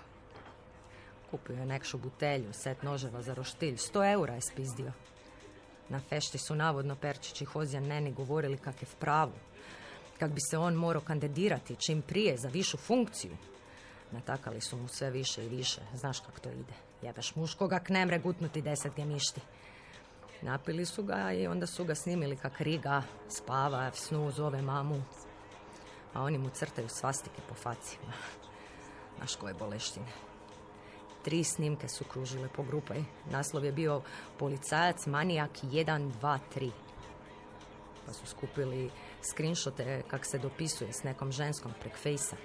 Kupio 1.31 1.55
je 1.55 1.65
nekšu 1.65 1.97
butelju, 1.97 2.53
set 2.53 2.83
noževa 2.83 3.21
za 3.21 3.33
roštilj, 3.33 3.77
sto 3.77 4.03
eura 4.05 4.33
je 4.33 4.41
spizdio. 4.41 4.91
Na 5.89 5.99
fešti 5.99 6.37
su 6.37 6.55
navodno 6.55 6.95
Perčić 6.95 7.41
i 7.41 7.45
Hozjan 7.45 7.83
Neni 7.83 8.11
govorili 8.11 8.57
kak 8.57 8.81
je 8.81 8.85
v 8.85 8.95
pravu. 8.95 9.33
Kak 10.19 10.31
bi 10.31 10.41
se 10.41 10.57
on 10.57 10.73
morao 10.73 11.01
kandidirati 11.01 11.75
čim 11.75 12.01
prije 12.01 12.37
za 12.37 12.47
višu 12.47 12.77
funkciju. 12.77 13.37
Natakali 14.11 14.61
su 14.61 14.77
mu 14.77 14.87
sve 14.87 15.09
više 15.09 15.45
i 15.45 15.49
više. 15.49 15.81
Znaš 15.93 16.19
kako 16.19 16.39
to 16.39 16.49
ide. 16.49 16.73
Jebeš 17.01 17.35
muškoga 17.35 17.79
k 17.79 17.89
nemre 17.89 18.19
gutnuti 18.19 18.61
deset 18.61 18.95
gemišti. 18.95 19.41
Napili 20.41 20.85
su 20.85 21.03
ga 21.03 21.31
i 21.31 21.47
onda 21.47 21.67
su 21.67 21.85
ga 21.85 21.95
snimili 21.95 22.37
kak 22.37 22.61
riga, 22.61 23.03
spava, 23.29 23.91
snu, 23.93 24.31
zove 24.31 24.61
mamu. 24.61 25.03
A 26.13 26.23
oni 26.23 26.37
mu 26.37 26.49
crtaju 26.49 26.89
svastike 26.89 27.41
po 27.49 27.55
faci. 27.55 27.97
Znaš 29.17 29.35
koje 29.35 29.53
boleštine. 29.53 30.05
Tri 31.23 31.43
snimke 31.43 31.87
su 31.87 32.03
kružile 32.03 32.49
po 32.55 32.63
grupaj. 32.63 33.03
Naslov 33.31 33.65
je 33.65 33.71
bio 33.71 34.01
Policajac 34.39 35.05
manijak 35.05 35.51
1, 35.63 36.11
2, 36.21 36.39
3. 36.55 36.71
Pa 38.05 38.13
su 38.13 38.25
skupili 38.25 38.91
screenshote 39.21 40.01
kak 40.07 40.25
se 40.25 40.37
dopisuje 40.37 40.93
s 40.93 41.03
nekom 41.03 41.31
ženskom 41.31 41.73
prek 41.79 41.97
fejsa. 41.97 42.35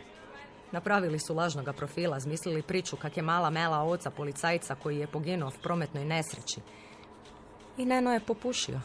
Napravili 0.72 1.18
su 1.18 1.34
lažnoga 1.34 1.72
profila, 1.72 2.20
zmislili 2.20 2.62
priču 2.62 2.96
kak 2.96 3.16
je 3.16 3.22
mala 3.22 3.50
mela 3.50 3.82
oca 3.82 4.10
policajca 4.10 4.74
koji 4.74 4.98
je 4.98 5.06
poginuo 5.06 5.50
v 5.50 5.58
prometnoj 5.62 6.04
nesreći. 6.04 6.60
I 7.76 7.84
Neno 7.84 8.12
je 8.12 8.20
popušio. 8.20 8.80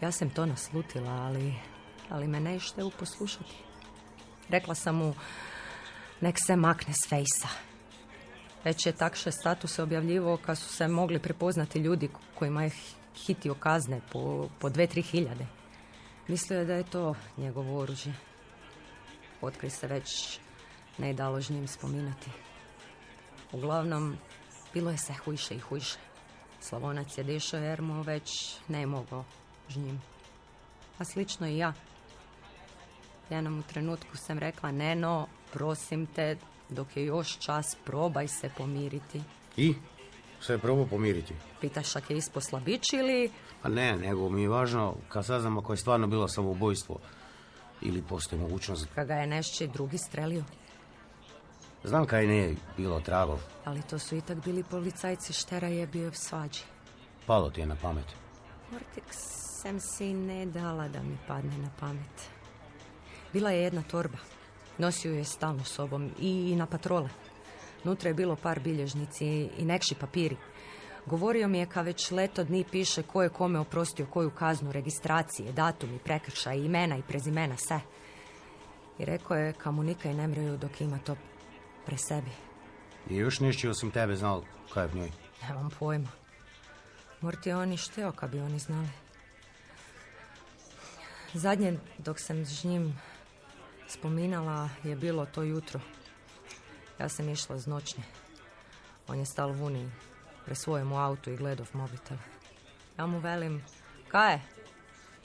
Ja 0.00 0.12
sam 0.12 0.30
to 0.30 0.46
naslutila, 0.46 1.10
ali, 1.10 1.54
ali 2.08 2.28
me 2.28 2.40
ne 2.40 2.58
u 2.84 2.90
poslušati. 2.90 3.54
Rekla 4.48 4.74
sam 4.74 4.96
mu, 4.96 5.14
nek 6.20 6.36
se 6.46 6.56
makne 6.56 6.94
s 6.94 7.08
fejsa. 7.08 7.48
Već 8.64 8.86
je 8.86 8.92
takše 8.92 9.30
statuse 9.30 9.82
objavljivo 9.82 10.36
kad 10.36 10.58
su 10.58 10.68
se 10.68 10.88
mogli 10.88 11.18
prepoznati 11.18 11.78
ljudi 11.78 12.08
kojima 12.34 12.62
je 12.62 12.70
hitio 13.26 13.54
kazne 13.54 14.00
po, 14.12 14.48
po 14.58 14.68
dve, 14.68 14.86
tri 14.86 15.02
hiljade. 15.02 15.46
Mislio 16.28 16.58
je 16.58 16.64
da 16.64 16.74
je 16.74 16.90
to 16.90 17.14
njegovo 17.36 17.78
oružje. 17.78 18.14
Otkri 19.40 19.70
se 19.70 19.86
već 19.86 20.38
ne 20.98 21.14
njim 21.50 21.68
spominati. 21.68 22.30
Uglavnom, 23.52 24.16
bilo 24.74 24.90
je 24.90 24.98
se 24.98 25.14
hujše 25.14 25.54
i 25.54 25.58
hujše. 25.58 25.98
Slavonac 26.60 27.18
je 27.18 27.24
dešao 27.24 27.60
jer 27.60 27.82
mu 27.82 28.02
već 28.02 28.56
ne 28.68 28.86
mogao 28.86 29.24
žnjim. 29.68 30.02
A 30.98 31.04
slično 31.04 31.46
i 31.46 31.58
ja. 31.58 31.72
Jednom 33.30 33.58
u 33.58 33.62
trenutku 33.62 34.16
sam 34.16 34.38
rekla, 34.38 34.70
Neno, 34.70 35.26
prosim 35.52 36.06
te, 36.06 36.36
dok 36.68 36.96
je 36.96 37.04
još 37.04 37.38
čas, 37.38 37.76
probaj 37.84 38.28
se 38.28 38.50
pomiriti. 38.56 39.22
I? 39.56 39.74
Se 40.40 40.52
je 40.52 40.58
probao 40.58 40.86
pomiriti? 40.86 41.34
Pitaš 41.60 41.96
ak 41.96 42.10
je 42.10 42.16
ispo 42.16 42.40
slabić 42.40 42.92
ili... 42.92 43.30
A 43.62 43.68
ne, 43.68 43.96
nego 43.96 44.30
mi 44.30 44.42
je 44.42 44.48
važno 44.48 44.94
kad 45.08 45.26
saznamo 45.26 45.60
ako 45.60 45.72
je 45.72 45.76
stvarno 45.76 46.06
bilo 46.06 46.28
samoubojstvo 46.28 46.98
ili 47.82 48.02
postoji 48.02 48.40
mogućnost... 48.40 48.86
Kad 48.94 49.06
ga 49.06 49.14
je 49.14 49.26
nešće 49.26 49.66
drugi 49.66 49.98
strelio. 49.98 50.44
Znam 51.84 52.06
kaj 52.06 52.26
ne 52.26 52.54
bilo 52.76 53.00
tragov. 53.00 53.38
Ali 53.64 53.82
to 53.82 53.98
su 53.98 54.16
itak 54.16 54.44
bili 54.44 54.64
policajci 54.70 55.32
štera 55.32 55.68
je 55.68 55.86
bio 55.86 56.12
svađi. 56.12 56.60
Palo 57.26 57.50
ti 57.50 57.60
je 57.60 57.66
na 57.66 57.76
pamet. 57.82 58.06
Mortek 58.72 59.04
sam 59.62 59.80
si 59.80 60.14
ne 60.14 60.46
dala 60.46 60.88
da 60.88 61.02
mi 61.02 61.18
padne 61.26 61.58
na 61.58 61.70
pamet. 61.80 62.30
Bila 63.32 63.50
je 63.50 63.62
jedna 63.62 63.82
torba. 63.82 64.18
Nosio 64.78 65.14
je 65.14 65.24
stalno 65.24 65.64
sobom 65.64 66.10
i 66.18 66.56
na 66.56 66.66
patrole. 66.66 67.08
Nutra 67.86 68.10
je 68.10 68.14
bilo 68.14 68.36
par 68.36 68.60
bilježnici 68.60 69.26
i 69.58 69.64
nekši 69.64 69.94
papiri. 69.94 70.36
Govorio 71.06 71.48
mi 71.48 71.58
je 71.58 71.66
ka 71.66 71.82
već 71.82 72.10
leto 72.10 72.44
dni 72.44 72.64
piše 72.70 73.02
ko 73.02 73.22
je 73.22 73.28
kome 73.28 73.58
oprostio 73.58 74.06
koju 74.06 74.30
kaznu, 74.30 74.72
registracije, 74.72 75.52
datumi, 75.52 75.98
prekršaj, 75.98 76.58
imena 76.58 76.96
i 76.96 77.02
prezimena, 77.02 77.56
sve. 77.56 77.80
I 78.98 79.04
rekao 79.04 79.36
je 79.36 79.52
ka 79.52 79.70
mu 79.70 79.82
nikaj 79.82 80.14
ne 80.14 80.26
mreju 80.26 80.56
dok 80.56 80.80
ima 80.80 80.98
to 80.98 81.16
pre 81.86 81.96
sebi. 81.98 82.30
I 83.10 83.16
još 83.16 83.40
nešto 83.40 83.70
osim 83.70 83.90
tebe 83.90 84.16
znal 84.16 84.42
kaj 84.72 84.84
je 84.84 84.88
v 84.88 84.96
njoj? 84.96 85.10
Nemam 85.48 85.70
pojma. 85.78 86.08
Morti 87.20 87.48
je 87.48 87.56
oni 87.56 87.76
šteo 87.76 88.12
kad 88.12 88.30
bi 88.30 88.40
oni 88.40 88.58
znali. 88.58 88.88
Zadnje 91.34 91.78
dok 91.98 92.20
sam 92.20 92.46
s 92.46 92.64
njim 92.64 93.00
spominala 93.88 94.68
je 94.84 94.96
bilo 94.96 95.26
to 95.26 95.42
jutro. 95.42 95.80
Ja 96.98 97.08
sam 97.08 97.28
išla 97.28 97.58
z 97.58 97.66
noćne. 97.66 98.02
On 99.08 99.18
je 99.18 99.26
stal 99.26 99.52
vuni 99.52 99.90
pre 100.44 100.54
svojem 100.54 100.92
autu 100.92 101.30
i 101.30 101.36
gledov 101.36 101.68
mobitel. 101.72 102.16
Ja 102.98 103.06
mu 103.06 103.18
velim, 103.18 103.64
kaj 104.08 104.40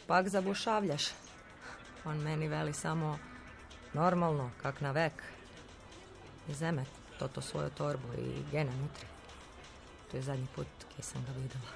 Pak 0.07 0.27
zabušavljaš? 0.27 1.03
On 2.05 2.17
meni 2.17 2.47
veli 2.47 2.73
samo, 2.73 3.17
normalno, 3.93 4.51
kak 4.61 4.81
na 4.81 4.91
vek. 4.91 5.13
Zeme 6.49 6.85
toto 7.19 7.41
svoju 7.41 7.69
torbu 7.69 8.07
i 8.17 8.51
gene 8.51 8.71
nutri. 8.71 9.05
To 10.11 10.17
je 10.17 10.23
zadnji 10.23 10.47
put 10.55 10.67
kje 10.95 11.03
sam 11.03 11.25
ga 11.25 11.31
vidjela. 11.31 11.71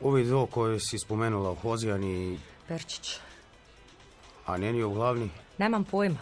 Ovi 0.00 0.24
dvo 0.24 0.46
koje 0.46 0.80
si 0.80 0.98
spomenula, 0.98 1.54
Hozijan 1.62 2.04
i... 2.04 2.38
Perčić. 2.68 3.18
A 4.46 4.58
njeni 4.58 4.82
u 4.82 4.90
glavni? 4.90 5.30
Nemam 5.58 5.84
pojma. 5.84 6.18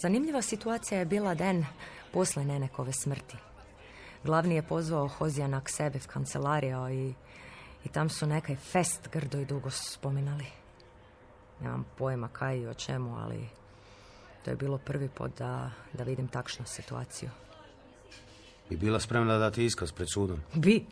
Zanimljiva 0.00 0.42
situacija 0.42 0.98
je 0.98 1.04
bila 1.04 1.34
den 1.34 1.66
posle 2.12 2.44
Nenekove 2.44 2.92
smrti. 2.92 3.36
Glavni 4.24 4.54
je 4.54 4.62
pozvao 4.62 5.08
Hozijana 5.08 5.60
k 5.60 5.70
sebe 5.70 5.98
v 5.98 6.06
kancelariju 6.06 6.88
i, 6.88 7.14
i 7.84 7.88
tam 7.88 8.10
su 8.10 8.26
nekaj 8.26 8.56
fest 8.56 9.08
grdo 9.12 9.38
i 9.38 9.44
dugo 9.44 9.70
spominali. 9.70 10.46
Nemam 11.60 11.86
pojma 11.96 12.28
kaj 12.28 12.58
i 12.58 12.66
o 12.66 12.74
čemu, 12.74 13.16
ali 13.18 13.48
to 14.44 14.50
je 14.50 14.56
bilo 14.56 14.78
prvi 14.78 15.08
put 15.08 15.38
da, 15.38 15.70
da 15.92 16.04
vidim 16.04 16.28
takšnu 16.28 16.66
situaciju. 16.66 17.30
Bi 18.70 18.76
bila 18.76 19.00
spremna 19.00 19.38
dati 19.38 19.64
iskaz 19.64 19.92
pred 19.92 20.08
sudom? 20.14 20.40
Bi. 20.54 20.84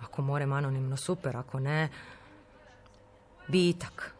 Ako 0.00 0.22
morem 0.22 0.52
anonimno, 0.52 0.96
super. 0.96 1.36
Ako 1.36 1.60
ne, 1.60 1.88
bi 3.48 3.68
i 3.68 3.78
tak. 3.78 4.14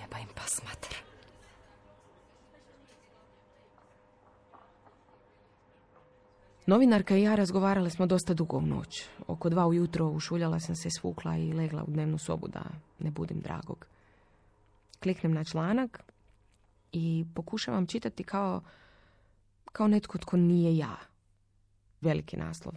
Jeba 0.00 0.18
im 0.18 0.28
pas 0.34 0.62
mater. 0.64 1.11
Novinarka 6.72 7.16
i 7.16 7.22
ja 7.22 7.34
razgovarali 7.34 7.90
smo 7.90 8.06
dosta 8.06 8.34
dugo 8.34 8.56
u 8.56 8.66
noć. 8.66 9.04
Oko 9.26 9.48
dva 9.48 9.66
ujutro 9.66 10.08
ušuljala 10.08 10.60
sam 10.60 10.76
se 10.76 10.90
svukla 10.90 11.36
i 11.36 11.52
legla 11.52 11.84
u 11.84 11.90
dnevnu 11.90 12.18
sobu 12.18 12.48
da 12.48 12.62
ne 12.98 13.10
budim 13.10 13.40
dragog. 13.40 13.86
Kliknem 15.02 15.32
na 15.32 15.44
članak 15.44 16.02
i 16.92 17.24
pokušavam 17.34 17.86
čitati 17.86 18.24
kao, 18.24 18.62
kao 19.72 19.88
netko 19.88 20.18
tko 20.18 20.36
nije 20.36 20.76
ja. 20.76 20.96
Veliki 22.00 22.36
naslov. 22.36 22.74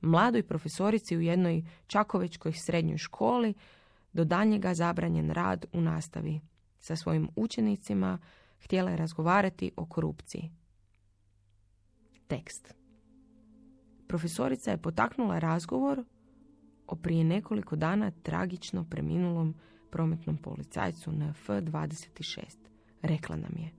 Mladoj 0.00 0.42
profesorici 0.42 1.16
u 1.16 1.20
jednoj 1.20 1.64
čakovečkoj 1.86 2.52
srednjoj 2.52 2.98
školi 2.98 3.54
do 4.12 4.24
daljnjega 4.24 4.74
zabranjen 4.74 5.30
rad 5.30 5.66
u 5.72 5.80
nastavi. 5.80 6.40
Sa 6.80 6.96
svojim 6.96 7.28
učenicima 7.36 8.18
htjela 8.62 8.90
je 8.90 8.96
razgovarati 8.96 9.72
o 9.76 9.86
korupciji. 9.86 10.50
Tekst. 12.26 12.83
Profesorica 14.06 14.70
je 14.70 14.82
potaknula 14.82 15.38
razgovor 15.38 16.04
o 16.86 16.96
prije 16.96 17.24
nekoliko 17.24 17.76
dana 17.76 18.10
tragično 18.10 18.84
preminulom 18.90 19.54
prometnom 19.90 20.36
policajcu 20.36 21.12
na 21.12 21.34
F26 21.46 22.56
rekla 23.02 23.36
nam 23.36 23.52
je. 23.56 23.70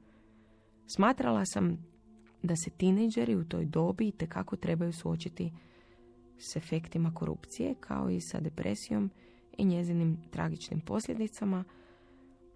Smatrala 0.88 1.46
sam 1.46 1.78
da 2.44 2.56
se 2.56 2.70
tinejdžeri 2.70 3.36
u 3.36 3.46
toj 3.46 3.66
dobi 3.66 4.12
kako 4.12 4.56
trebaju 4.56 4.94
suočiti 4.94 5.52
s 6.38 6.56
efektima 6.56 7.14
korupcije, 7.14 7.76
kao 7.80 8.10
i 8.10 8.22
sa 8.22 8.40
depresijom 8.40 9.12
i 9.58 9.66
njezinim 9.66 10.18
tragičnim 10.32 10.80
posljedicama, 10.80 11.64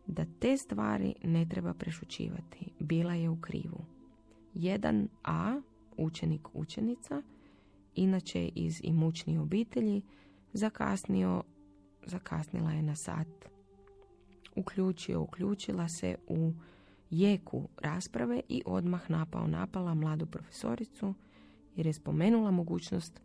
da 0.07 0.25
te 0.39 0.57
stvari 0.57 1.15
ne 1.23 1.45
treba 1.49 1.73
prešućivati. 1.73 2.71
Bila 2.79 3.13
je 3.13 3.29
u 3.29 3.41
krivu. 3.41 3.85
Jedan 4.53 5.07
A, 5.23 5.61
učenik 5.97 6.47
učenica, 6.53 7.21
inače 7.99 8.47
iz 8.55 8.81
imućnije 8.83 9.39
obitelji, 9.39 10.01
zakasnio, 10.53 11.43
zakasnila 12.05 12.71
je 12.71 12.81
na 12.81 12.95
sat 12.95 13.49
uključio, 14.55 15.21
uključila 15.21 15.87
se 15.87 16.15
u 16.27 16.53
jeku 17.09 17.69
rasprave 17.81 18.41
i 18.49 18.63
odmah 18.65 19.09
napao 19.09 19.47
napala 19.47 19.93
mladu 19.93 20.25
profesoricu 20.25 21.13
jer 21.75 21.85
je 21.85 21.93
spomenula 21.93 22.51
mogućnost 22.51 23.21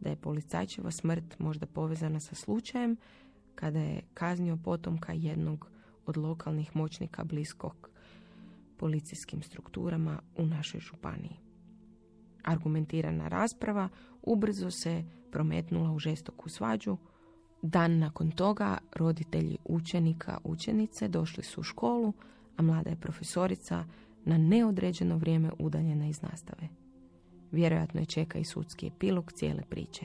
da 0.00 0.10
je 0.10 0.16
policajčeva 0.16 0.90
smrt 0.90 1.38
možda 1.38 1.66
povezana 1.66 2.20
sa 2.20 2.34
slučajem 2.34 2.96
kada 3.54 3.78
je 3.78 4.02
kaznio 4.14 4.58
potomka 4.64 5.12
jednog 5.12 5.68
od 6.06 6.16
lokalnih 6.16 6.76
moćnika 6.76 7.24
bliskog 7.24 7.90
policijskim 8.76 9.42
strukturama 9.42 10.20
u 10.36 10.46
našoj 10.46 10.80
županiji. 10.80 11.36
Argumentirana 12.44 13.28
rasprava 13.28 13.88
ubrzo 14.28 14.70
se 14.70 15.04
prometnula 15.30 15.92
u 15.92 15.98
žestoku 15.98 16.48
svađu. 16.48 16.96
Dan 17.62 17.98
nakon 17.98 18.30
toga 18.30 18.78
roditelji 18.96 19.56
učenika 19.64 20.38
učenice 20.44 21.08
došli 21.08 21.44
su 21.44 21.60
u 21.60 21.64
školu, 21.64 22.12
a 22.56 22.62
mlada 22.62 22.90
je 22.90 23.00
profesorica 23.00 23.84
na 24.24 24.38
neodređeno 24.38 25.16
vrijeme 25.16 25.50
udaljena 25.58 26.08
iz 26.08 26.22
nastave. 26.22 26.68
Vjerojatno 27.52 28.00
je 28.00 28.06
čeka 28.06 28.38
i 28.38 28.44
sudski 28.44 28.86
epilog 28.86 29.32
cijele 29.32 29.62
priče. 29.68 30.04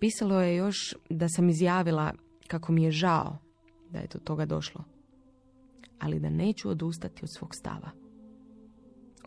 Pisalo 0.00 0.40
je 0.40 0.56
još 0.56 0.94
da 1.10 1.28
sam 1.28 1.48
izjavila 1.48 2.12
kako 2.46 2.72
mi 2.72 2.82
je 2.82 2.90
žao 2.90 3.38
da 3.90 3.98
je 3.98 4.08
do 4.12 4.18
toga 4.18 4.46
došlo, 4.46 4.84
ali 5.98 6.20
da 6.20 6.30
neću 6.30 6.70
odustati 6.70 7.24
od 7.24 7.28
svog 7.36 7.54
stava. 7.54 7.90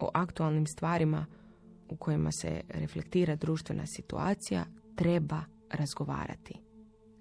O 0.02 0.10
aktualnim 0.14 0.68
stvarima 0.68 1.26
u 1.92 1.96
kojima 1.96 2.32
se 2.32 2.62
reflektira 2.70 3.36
društvena 3.36 3.86
situacija 3.86 4.66
treba 4.96 5.44
razgovarati. 5.70 6.54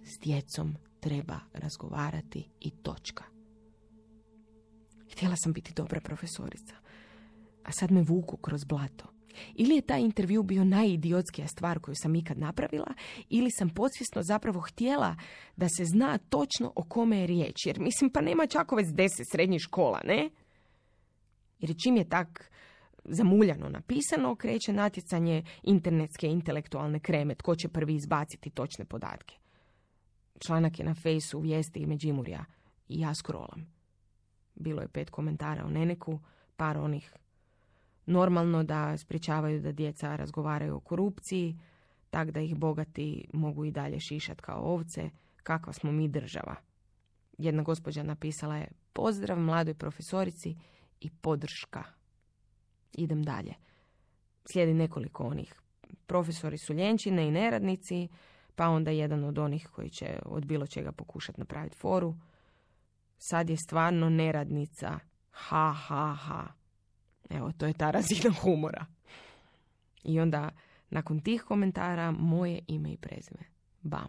S 0.02 0.20
djecom 0.20 0.76
treba 1.00 1.40
razgovarati 1.52 2.48
i 2.60 2.70
točka. 2.70 3.24
Htjela 5.12 5.36
sam 5.36 5.52
biti 5.52 5.72
dobra 5.76 6.00
profesorica, 6.00 6.74
a 7.64 7.72
sad 7.72 7.90
me 7.90 8.02
vuku 8.02 8.36
kroz 8.36 8.64
blato. 8.64 9.04
Ili 9.54 9.74
je 9.74 9.80
taj 9.80 10.00
intervju 10.00 10.42
bio 10.42 10.64
najidiotskija 10.64 11.48
stvar 11.48 11.78
koju 11.78 11.94
sam 11.94 12.14
ikad 12.14 12.38
napravila, 12.38 12.94
ili 13.28 13.50
sam 13.50 13.70
podsvjesno 13.70 14.22
zapravo 14.22 14.60
htjela 14.60 15.16
da 15.56 15.68
se 15.68 15.84
zna 15.84 16.18
točno 16.18 16.72
o 16.76 16.82
kome 16.82 17.18
je 17.18 17.26
riječ. 17.26 17.66
Jer 17.66 17.80
mislim, 17.80 18.10
pa 18.10 18.20
nema 18.20 18.46
Čakovec 18.46 18.88
deset 18.88 19.26
srednjih 19.32 19.60
škola, 19.60 20.00
ne? 20.04 20.30
Jer 21.58 21.74
čim 21.82 21.96
je 21.96 22.08
tak 22.08 22.50
zamuljano 23.04 23.68
napisano, 23.68 24.36
kreće 24.36 24.72
natjecanje 24.72 25.42
internetske 25.62 26.26
intelektualne 26.26 27.00
kreme, 27.00 27.34
tko 27.34 27.56
će 27.56 27.68
prvi 27.68 27.94
izbaciti 27.94 28.50
točne 28.50 28.84
podatke. 28.84 29.34
Članak 30.38 30.78
je 30.78 30.84
na 30.84 30.94
fejsu 30.94 31.40
vijesti 31.40 31.80
i 31.80 31.86
Međimurja 31.86 32.44
i 32.88 33.00
ja 33.00 33.14
scrollam. 33.14 33.66
Bilo 34.54 34.82
je 34.82 34.88
pet 34.88 35.10
komentara 35.10 35.64
o 35.64 35.70
Neneku, 35.70 36.20
par 36.56 36.78
onih 36.78 37.14
normalno 38.06 38.62
da 38.62 38.96
sprječavaju 38.96 39.60
da 39.60 39.72
djeca 39.72 40.16
razgovaraju 40.16 40.76
o 40.76 40.80
korupciji, 40.80 41.58
tak 42.10 42.30
da 42.30 42.40
ih 42.40 42.56
bogati 42.56 43.28
mogu 43.32 43.64
i 43.64 43.70
dalje 43.70 44.00
šišat 44.00 44.40
kao 44.40 44.62
ovce, 44.62 45.10
kakva 45.42 45.72
smo 45.72 45.92
mi 45.92 46.08
država. 46.08 46.56
Jedna 47.38 47.62
gospođa 47.62 48.02
napisala 48.02 48.56
je 48.56 48.68
pozdrav 48.92 49.38
mladoj 49.38 49.74
profesorici 49.74 50.56
i 51.00 51.10
podrška. 51.10 51.99
Idem 52.92 53.22
dalje. 53.22 53.54
Slijedi 54.52 54.74
nekoliko 54.74 55.24
onih. 55.24 55.54
Profesori 56.06 56.58
su 56.58 56.74
ljenčine 56.74 57.28
i 57.28 57.30
neradnici, 57.30 58.08
pa 58.54 58.68
onda 58.68 58.90
jedan 58.90 59.24
od 59.24 59.38
onih 59.38 59.68
koji 59.72 59.90
će 59.90 60.18
od 60.24 60.46
bilo 60.46 60.66
čega 60.66 60.92
pokušati 60.92 61.40
napraviti 61.40 61.76
foru. 61.76 62.14
Sad 63.18 63.50
je 63.50 63.56
stvarno 63.56 64.10
neradnica. 64.10 64.98
Ha, 65.30 65.72
ha, 65.72 66.14
ha. 66.14 66.46
Evo, 67.30 67.52
to 67.52 67.66
je 67.66 67.72
ta 67.72 67.90
razina 67.90 68.34
humora. 68.42 68.86
I 70.04 70.20
onda, 70.20 70.48
nakon 70.90 71.20
tih 71.20 71.42
komentara, 71.42 72.10
moje 72.10 72.60
ime 72.66 72.92
i 72.92 72.96
prezime. 72.96 73.44
Bam. 73.82 74.08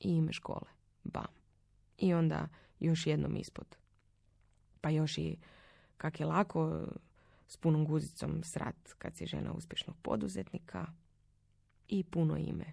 I 0.00 0.08
ime 0.08 0.32
škole. 0.32 0.70
Bam. 1.04 1.26
I 1.98 2.14
onda 2.14 2.48
još 2.80 3.06
jednom 3.06 3.36
ispod. 3.36 3.76
Pa 4.80 4.90
još 4.90 5.18
i 5.18 5.36
kak 5.96 6.20
je 6.20 6.26
lako 6.26 6.86
s 7.46 7.56
punom 7.56 7.84
guzicom 7.86 8.42
srat 8.42 8.92
kad 8.98 9.16
si 9.16 9.26
žena 9.26 9.52
uspješnog 9.52 9.96
poduzetnika. 10.02 10.86
I 11.88 12.04
puno 12.04 12.36
ime. 12.36 12.72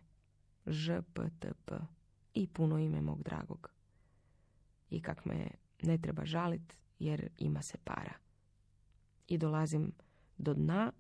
ŽPTP. 0.68 1.72
I 2.34 2.48
puno 2.48 2.78
ime 2.78 3.02
mog 3.02 3.24
dragog. 3.24 3.72
I 4.90 5.02
kak 5.02 5.26
me 5.26 5.48
ne 5.82 5.98
treba 5.98 6.26
žalit 6.26 6.74
jer 7.00 7.30
ima 7.38 7.62
se 7.62 7.78
para 7.84 8.14
i 9.32 9.38
dolazim 9.38 9.92
do 10.38 10.54
dna 10.54 10.92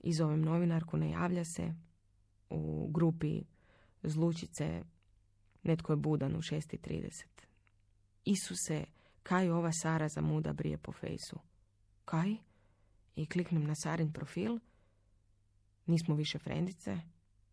i 0.00 0.12
zovem 0.12 0.42
novinarku, 0.42 0.96
ne 0.96 1.10
javlja 1.10 1.44
se. 1.44 1.74
U 2.50 2.90
grupi 2.90 3.42
zlučice 4.02 4.82
netko 5.62 5.92
je 5.92 5.96
budan 5.96 6.36
u 6.36 6.38
6.30. 6.38 7.24
Isuse, 8.24 8.84
kaj 9.22 9.50
ova 9.50 9.72
Sara 9.72 10.08
za 10.08 10.20
muda 10.20 10.52
brije 10.52 10.78
po 10.78 10.92
fejsu? 10.92 11.38
Kaj? 12.04 12.36
I 13.16 13.28
kliknem 13.28 13.64
na 13.66 13.74
Sarin 13.74 14.12
profil. 14.12 14.58
Nismo 15.86 16.14
više 16.14 16.38
frendice, 16.38 16.98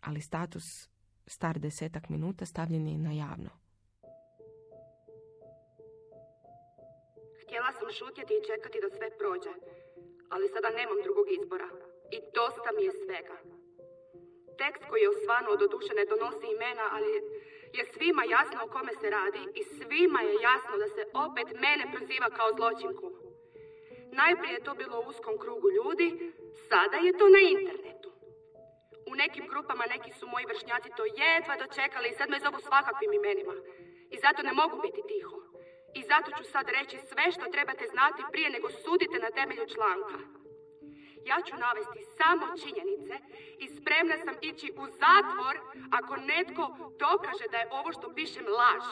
ali 0.02 0.22
status 0.22 0.90
star 1.28 1.60
desetak 1.60 2.10
minuta 2.10 2.46
stavljen 2.46 2.88
je 2.88 2.98
na 2.98 3.12
javno. 3.12 3.50
Htjela 7.42 7.72
sam 7.80 7.90
šutjeti 7.98 8.34
i 8.36 8.46
čekati 8.50 8.84
da 8.84 8.90
sve 8.90 9.08
prođe, 9.20 9.54
ali 10.34 10.52
sada 10.54 10.70
nemam 10.80 11.00
drugog 11.06 11.28
izbora. 11.40 11.70
I 12.16 12.18
dosta 12.40 12.70
mi 12.76 12.84
je 12.88 12.94
svega. 13.04 13.38
Tekst 14.62 14.84
koji 14.90 15.02
je 15.02 15.14
osvanuo 15.16 15.56
do 15.62 15.68
duše 15.74 15.92
ne 16.00 16.06
donosi 16.12 16.46
imena, 16.56 16.86
ali 16.96 17.10
je 17.78 17.84
svima 17.94 18.24
jasno 18.36 18.58
o 18.64 18.72
kome 18.76 18.94
se 19.02 19.08
radi 19.18 19.44
i 19.60 19.62
svima 19.76 20.20
je 20.30 20.34
jasno 20.50 20.74
da 20.84 20.88
se 20.96 21.04
opet 21.26 21.48
mene 21.66 21.86
proziva 21.94 22.30
kao 22.38 22.50
zločinku. 22.58 23.08
Najprije 24.12 24.54
je 24.54 24.64
to 24.64 24.74
bilo 24.74 25.00
u 25.00 25.10
uskom 25.10 25.38
krugu 25.38 25.68
ljudi, 25.72 26.34
sada 26.70 26.98
je 26.98 27.18
to 27.18 27.26
na 27.30 27.40
internetu. 27.40 28.10
U 29.12 29.16
nekim 29.16 29.48
grupama 29.48 29.84
neki 29.86 30.12
su 30.20 30.28
moji 30.28 30.46
vršnjaci 30.46 30.90
to 30.98 31.04
jedva 31.06 31.56
dočekali 31.64 32.10
i 32.10 32.18
sad 32.18 32.30
me 32.30 32.40
zovu 32.40 32.60
svakakvim 32.60 33.14
imenima. 33.14 33.56
I 34.14 34.18
zato 34.24 34.40
ne 34.44 34.54
mogu 34.54 34.76
biti 34.86 35.02
tiho. 35.12 35.38
I 36.00 36.02
zato 36.12 36.30
ću 36.38 36.44
sad 36.44 36.66
reći 36.78 36.98
sve 37.10 37.26
što 37.32 37.46
trebate 37.56 37.86
znati 37.94 38.22
prije 38.32 38.50
nego 38.50 38.68
sudite 38.70 39.18
na 39.26 39.32
temelju 39.38 39.66
članka. 39.76 40.18
Ja 41.30 41.38
ću 41.48 41.56
navesti 41.66 42.00
samo 42.18 42.46
činjenice 42.62 43.16
i 43.64 43.66
spremna 43.68 44.18
sam 44.26 44.36
ići 44.42 44.68
u 44.82 44.86
zatvor 45.04 45.56
ako 45.92 46.16
netko 46.16 46.64
dokaže 47.00 47.46
da 47.52 47.58
je 47.58 47.70
ovo 47.72 47.92
što 47.92 48.14
pišem 48.14 48.46
laž. 48.60 48.86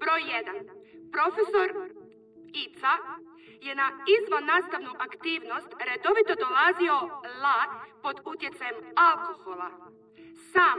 Broj 0.00 0.22
1. 0.22 1.10
Profesor 1.12 1.68
Ica 2.64 2.92
je 3.60 3.74
na 3.74 3.88
izvan 4.16 4.44
nastavnu 4.44 4.92
aktivnost 4.98 5.68
redovito 5.88 6.34
dolazio 6.44 6.96
la 7.42 7.58
pod 8.02 8.16
utjecajem 8.24 8.74
alkohola. 9.08 9.68
Sam, 10.52 10.78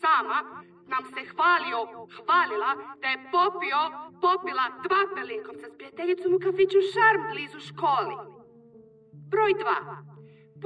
sama 0.00 0.38
nam 0.86 1.04
se 1.14 1.22
hvalio, 1.32 1.80
hvalila 2.16 2.72
da 3.00 3.08
je 3.08 3.22
popio, 3.36 3.80
popila 4.24 4.66
dva 4.86 5.02
pelinkovca 5.14 5.66
s 5.68 5.76
prijateljicom 5.76 6.34
u 6.34 6.40
kafiću 6.46 6.78
Šarm 6.92 7.22
blizu 7.32 7.60
školi. 7.68 8.16
Broj 9.32 9.52
dva. 9.62 9.78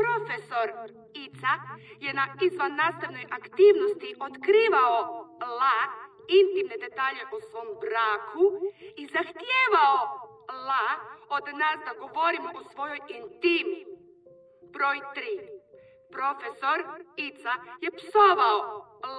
Profesor 0.01 0.69
Ica 1.25 1.53
je 2.05 2.11
na 2.21 2.27
izvan 2.47 2.75
nastavnoj 2.83 3.27
aktivnosti 3.39 4.11
otkrivao 4.27 4.97
la 5.61 5.79
intimne 6.41 6.77
detalje 6.87 7.23
o 7.35 7.37
svom 7.49 7.69
braku 7.83 8.45
i 9.01 9.03
zahtijevao 9.15 9.99
la 10.69 10.87
od 11.39 11.47
nas 11.63 11.79
da 11.87 11.93
govorimo 12.05 12.51
o 12.59 12.65
svojoj 12.73 13.01
intimi. 13.19 13.81
Broj 14.75 14.99
tri. 15.15 15.35
Profesor 16.17 16.79
Ica 17.17 17.55
je 17.85 17.91
psovao 17.99 18.61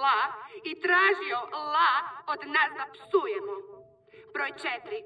la 0.02 0.20
i 0.64 0.80
tražio 0.84 1.38
la 1.74 1.92
od 2.32 2.40
nas 2.56 2.70
da 2.78 2.84
psujemo. 2.94 3.54
Broj 4.34 4.50
četiri. 4.62 5.00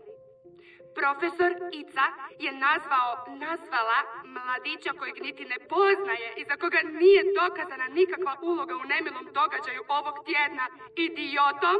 Profesor 1.00 1.52
Ica 1.82 2.06
je 2.44 2.52
nazvao, 2.52 3.12
nazvala 3.46 3.98
mladića 4.34 4.90
kojeg 4.98 5.16
niti 5.22 5.44
ne 5.44 5.58
poznaje 5.72 6.28
i 6.36 6.44
za 6.48 6.56
koga 6.56 6.80
nije 7.00 7.22
dokazana 7.40 7.86
nikakva 7.98 8.34
uloga 8.42 8.74
u 8.76 8.88
nemilom 8.92 9.26
događaju 9.40 9.82
ovog 9.98 10.16
tjedna 10.26 10.66
idiotom, 11.06 11.78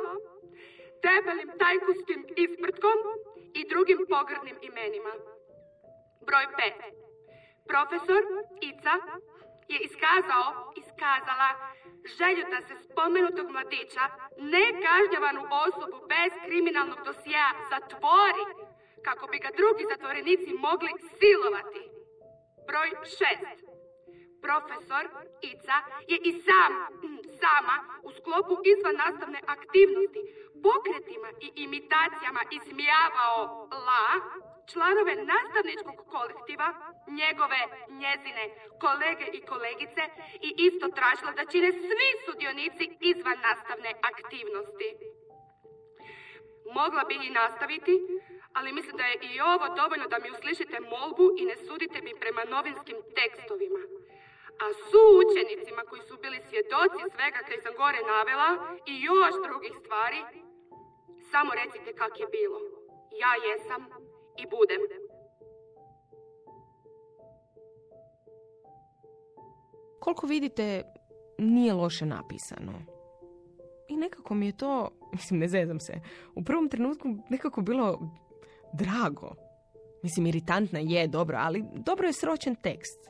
debelim 1.05 1.51
tajkustim 1.63 2.21
isprtkom 2.45 2.99
i 3.59 3.69
drugim 3.69 4.01
pogrdnim 4.13 4.57
imenima. 4.69 5.13
Broj 6.29 6.47
pet. 6.59 6.79
Profesor 7.71 8.23
Ica 8.71 8.95
je 9.73 9.79
iskazao, 9.89 10.73
iskazala, 10.83 11.51
želju 12.17 12.45
da 12.53 12.59
se 12.67 12.75
spomenutog 12.89 13.47
mladića, 13.51 14.05
nekažnjavanu 14.55 15.43
osobu 15.67 15.99
bez 16.13 16.33
kriminalnog 16.47 17.01
dosija, 17.09 17.47
zatvori, 17.71 18.45
kako 19.07 19.25
bi 19.31 19.39
ga 19.45 19.51
drugi 19.61 19.85
zatvorenici 19.93 20.51
mogli 20.67 20.93
silovati. 21.19 21.83
Broj 22.69 22.91
šest. 23.17 23.57
Profesor 24.47 25.05
Ica 25.53 25.77
je 26.11 26.19
i 26.29 26.33
sam, 26.47 26.73
sama, 27.43 27.77
u 28.03 28.11
sklopu 28.19 28.55
izvan 28.73 28.97
nastavne 29.05 29.41
aktivnosti, 29.55 30.21
pokretima 30.67 31.31
i 31.47 31.49
imitacijama 31.65 32.43
ismijavao 32.59 33.69
la, 33.89 34.07
članove 34.73 35.15
nastavničkog 35.33 35.99
kolektiva, 36.15 36.69
njegove, 37.21 37.61
njezine, 38.03 38.45
kolege 38.83 39.27
i 39.33 39.45
kolegice 39.53 40.03
i 40.47 40.49
isto 40.69 40.87
tražila 40.99 41.33
da 41.39 41.51
čine 41.53 41.71
svi 41.73 42.09
sudionici 42.25 42.85
izvan 43.11 43.39
nastavne 43.49 43.91
aktivnosti. 44.11 44.89
Mogla 46.79 47.03
bi 47.09 47.15
i 47.15 47.35
nastaviti, 47.41 47.95
ali 48.57 48.73
mislim 48.73 48.97
da 48.97 49.05
je 49.05 49.17
i 49.31 49.41
ovo 49.41 49.67
dovoljno 49.81 50.07
da 50.13 50.19
mi 50.19 50.31
uslišite 50.31 50.77
molbu 50.93 51.27
i 51.41 51.43
ne 51.51 51.57
sudite 51.67 51.99
mi 52.07 52.13
prema 52.23 52.43
novinskim 52.55 52.99
tekstovima. 53.19 53.83
A 54.65 54.67
su 54.89 55.03
učenicima 55.23 55.83
koji 55.89 56.03
su 56.09 56.15
bili 56.23 56.39
svjedoci 56.49 57.03
svega 57.15 57.41
kaj 57.47 57.59
sam 57.65 57.75
gore 57.83 58.01
navela 58.15 58.51
i 58.93 58.95
još 59.09 59.35
drugih 59.47 59.75
stvari, 59.83 60.21
samo 61.33 61.51
recite 61.61 61.91
kak 62.01 62.21
je 62.21 62.27
bilo. 62.37 62.59
Ja 63.23 63.33
jesam 63.47 63.83
i 64.43 64.45
budem. 64.55 64.83
Koliko 70.01 70.27
vidite, 70.27 70.83
nije 71.39 71.73
loše 71.75 72.07
napisano. 72.07 72.73
I 73.89 73.97
nekako 73.97 74.35
mi 74.35 74.47
je 74.47 74.57
to, 74.57 74.91
mislim, 75.17 75.41
ne 75.41 75.49
zezam 75.49 75.81
se, 75.81 76.01
u 76.35 76.45
prvom 76.45 76.69
trenutku 76.69 77.09
nekako 77.29 77.61
bilo 77.61 78.01
drago. 78.73 79.35
Mislim, 80.03 80.27
iritantna 80.27 80.79
je, 80.79 81.09
dobro, 81.09 81.37
ali 81.41 81.65
dobro 81.75 82.07
je 82.07 82.13
sročen 82.13 82.55
tekst. 82.55 83.01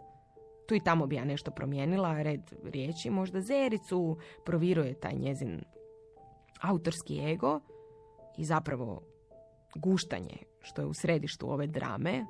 Tu 0.68 0.74
i 0.74 0.84
tamo 0.84 1.06
bi 1.06 1.16
ja 1.16 1.24
nešto 1.24 1.50
promijenila, 1.50 2.22
red 2.22 2.40
riječi, 2.64 3.10
možda 3.10 3.40
Zericu 3.40 4.16
proviruje 4.44 5.00
taj 5.00 5.12
njezin 5.12 5.64
autorski 6.62 7.20
ego 7.32 7.60
i 8.38 8.44
zapravo 8.44 9.02
guštanje 9.74 10.36
što 10.60 10.82
je 10.82 10.86
u 10.86 10.94
središtu 10.94 11.52
ove 11.52 11.66
drame, 11.66 12.26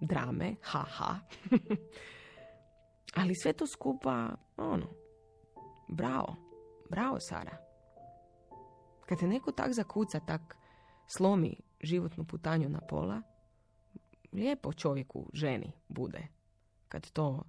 drame, 0.00 0.54
haha. 0.62 1.14
Ali 3.18 3.34
sve 3.34 3.52
to 3.52 3.66
skupa, 3.66 4.36
ono, 4.56 4.86
bravo, 5.88 6.36
bravo 6.90 7.16
Sara. 7.20 7.56
Kad 9.06 9.18
te 9.18 9.26
neko 9.26 9.52
tak 9.52 9.72
zakuca, 9.72 10.20
tak 10.20 10.56
slomi 11.16 11.56
životnu 11.80 12.24
putanju 12.24 12.68
na 12.68 12.80
pola, 12.80 13.22
lijepo 14.32 14.72
čovjeku, 14.72 15.30
ženi, 15.32 15.72
bude, 15.88 16.28
kad 16.88 17.10
to 17.10 17.42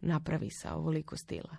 napravi 0.00 0.50
sa 0.50 0.74
ovoliko 0.74 1.16
stila. 1.16 1.56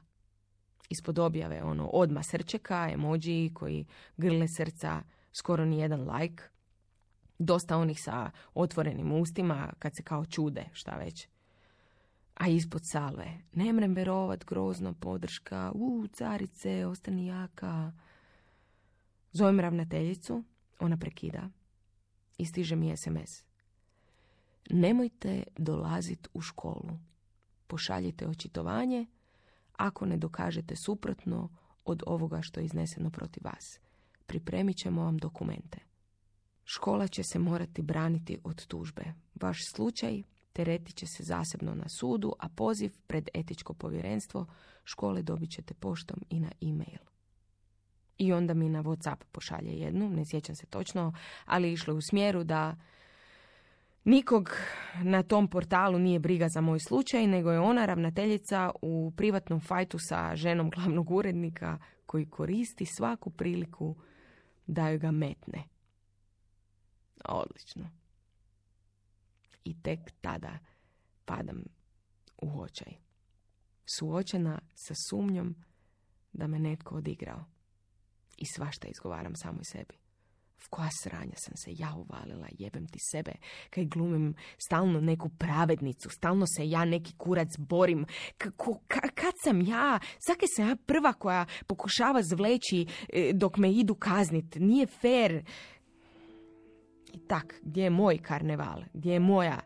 Ispod 0.89 1.19
objave 1.19 1.63
ono 1.63 1.88
odma 1.88 2.23
srčeka, 2.23 2.89
emoji 2.91 3.51
koji 3.53 3.86
grle 4.17 4.47
srca, 4.58 5.01
skoro 5.31 5.65
ni 5.65 5.79
jedan 5.79 6.09
like, 6.09 6.43
dosta 7.39 7.77
onih 7.77 8.01
sa 8.01 8.31
otvorenim 8.53 9.11
ustima 9.11 9.73
kad 9.79 9.95
se 9.95 10.03
kao 10.03 10.25
čude, 10.25 10.65
šta 10.73 10.91
već. 10.91 11.27
A 12.35 12.47
ispod 12.47 12.81
salve, 12.85 13.37
ne 13.53 13.73
mrem 13.73 13.93
verovat, 13.93 14.45
grozno, 14.45 14.93
podrška, 14.93 15.71
u, 15.75 16.07
carice, 16.13 16.85
ostani 16.85 17.25
jaka. 17.25 17.91
Zovem 19.31 19.59
ravnateljicu, 19.59 20.43
ona 20.79 20.97
prekida 20.97 21.49
i 22.37 22.45
stiže 22.45 22.75
mi 22.75 22.97
SMS. 22.97 23.43
Nemojte 24.69 25.43
dolaziti 25.57 26.29
u 26.33 26.41
školu. 26.41 26.99
Pošaljite 27.67 28.27
očitovanje 28.27 29.05
ako 29.73 30.05
ne 30.05 30.17
dokažete 30.17 30.75
suprotno 30.75 31.49
od 31.85 32.03
ovoga 32.05 32.41
što 32.41 32.59
je 32.59 32.65
izneseno 32.65 33.09
protiv 33.09 33.45
vas. 33.45 33.79
Pripremit 34.29 34.77
ćemo 34.77 35.03
vam 35.03 35.17
dokumente. 35.17 35.79
Škola 36.65 37.07
će 37.07 37.23
se 37.23 37.39
morati 37.39 37.81
braniti 37.81 38.37
od 38.43 38.65
tužbe. 38.65 39.03
Vaš 39.41 39.57
slučaj 39.75 40.21
teretit 40.53 40.95
će 40.95 41.05
se 41.05 41.23
zasebno 41.23 41.75
na 41.75 41.89
sudu, 41.89 42.33
a 42.39 42.49
poziv 42.49 42.91
pred 43.07 43.29
etičko 43.33 43.73
povjerenstvo 43.73 44.45
škole 44.83 45.21
dobit 45.21 45.51
ćete 45.51 45.73
poštom 45.73 46.19
i 46.29 46.39
na 46.39 46.51
e-mail. 46.61 46.99
I 48.17 48.33
onda 48.33 48.53
mi 48.53 48.69
na 48.69 48.83
Whatsapp 48.83 49.23
pošalje 49.31 49.71
jednu, 49.71 50.09
ne 50.09 50.23
sjećam 50.25 50.55
se 50.55 50.65
točno, 50.65 51.13
ali 51.45 51.73
išlo 51.73 51.95
u 51.95 52.01
smjeru 52.01 52.43
da 52.43 52.75
nikog 54.03 54.49
na 55.03 55.23
tom 55.23 55.47
portalu 55.47 55.99
nije 55.99 56.19
briga 56.19 56.47
za 56.49 56.61
moj 56.61 56.79
slučaj, 56.79 57.27
nego 57.27 57.51
je 57.51 57.59
ona 57.59 57.85
ravnateljica 57.85 58.71
u 58.81 59.11
privatnom 59.17 59.59
fajtu 59.59 59.97
sa 59.99 60.35
ženom 60.35 60.69
glavnog 60.69 61.11
urednika 61.11 61.77
koji 62.05 62.25
koristi 62.25 62.85
svaku 62.85 63.29
priliku 63.29 63.95
da 64.69 64.89
joj 64.89 64.97
ga 64.97 65.12
metne. 65.12 65.63
Odlično. 67.25 67.89
I 69.63 69.82
tek 69.82 69.99
tada 70.21 70.58
padam 71.25 71.63
u 72.41 72.62
očaj. 72.62 72.93
Suočena 73.86 74.60
sa 74.75 74.93
sumnjom 75.10 75.55
da 76.34 76.47
me 76.47 76.60
netko 76.60 76.95
odigrao. 76.95 77.45
I 78.38 78.45
svašta 78.45 78.88
izgovaram 78.88 79.36
samo 79.36 79.60
sebi. 79.63 79.97
V 80.65 80.69
koja 80.69 80.89
sranja 81.03 81.33
sam 81.35 81.53
se 81.55 81.71
ja 81.73 81.93
uvalila, 81.95 82.47
jebem 82.51 82.87
ti 82.87 82.99
sebe, 83.11 83.31
kaj 83.69 83.85
glumim 83.85 84.35
stalno 84.57 85.01
neku 85.01 85.29
pravednicu, 85.29 86.09
stalno 86.09 86.45
se 86.47 86.69
ja 86.69 86.85
neki 86.85 87.13
kurac 87.17 87.57
borim. 87.57 88.05
Kako, 88.37 88.79
kad 89.15 89.33
sam 89.43 89.61
ja? 89.61 89.99
Zake 90.27 90.45
sam 90.55 90.69
ja 90.69 90.75
prva 90.85 91.13
koja 91.13 91.45
pokušava 91.67 92.23
zvleći 92.23 92.85
e, 93.09 93.31
dok 93.33 93.57
me 93.57 93.71
idu 93.71 93.95
kaznit. 93.95 94.55
Nije 94.55 94.87
fair. 94.87 95.43
I 97.13 97.19
tak, 97.27 97.55
gdje 97.63 97.83
je 97.83 97.89
moj 97.89 98.17
karneval? 98.17 98.83
Gdje 98.93 99.13
je 99.13 99.19
moja 99.19 99.59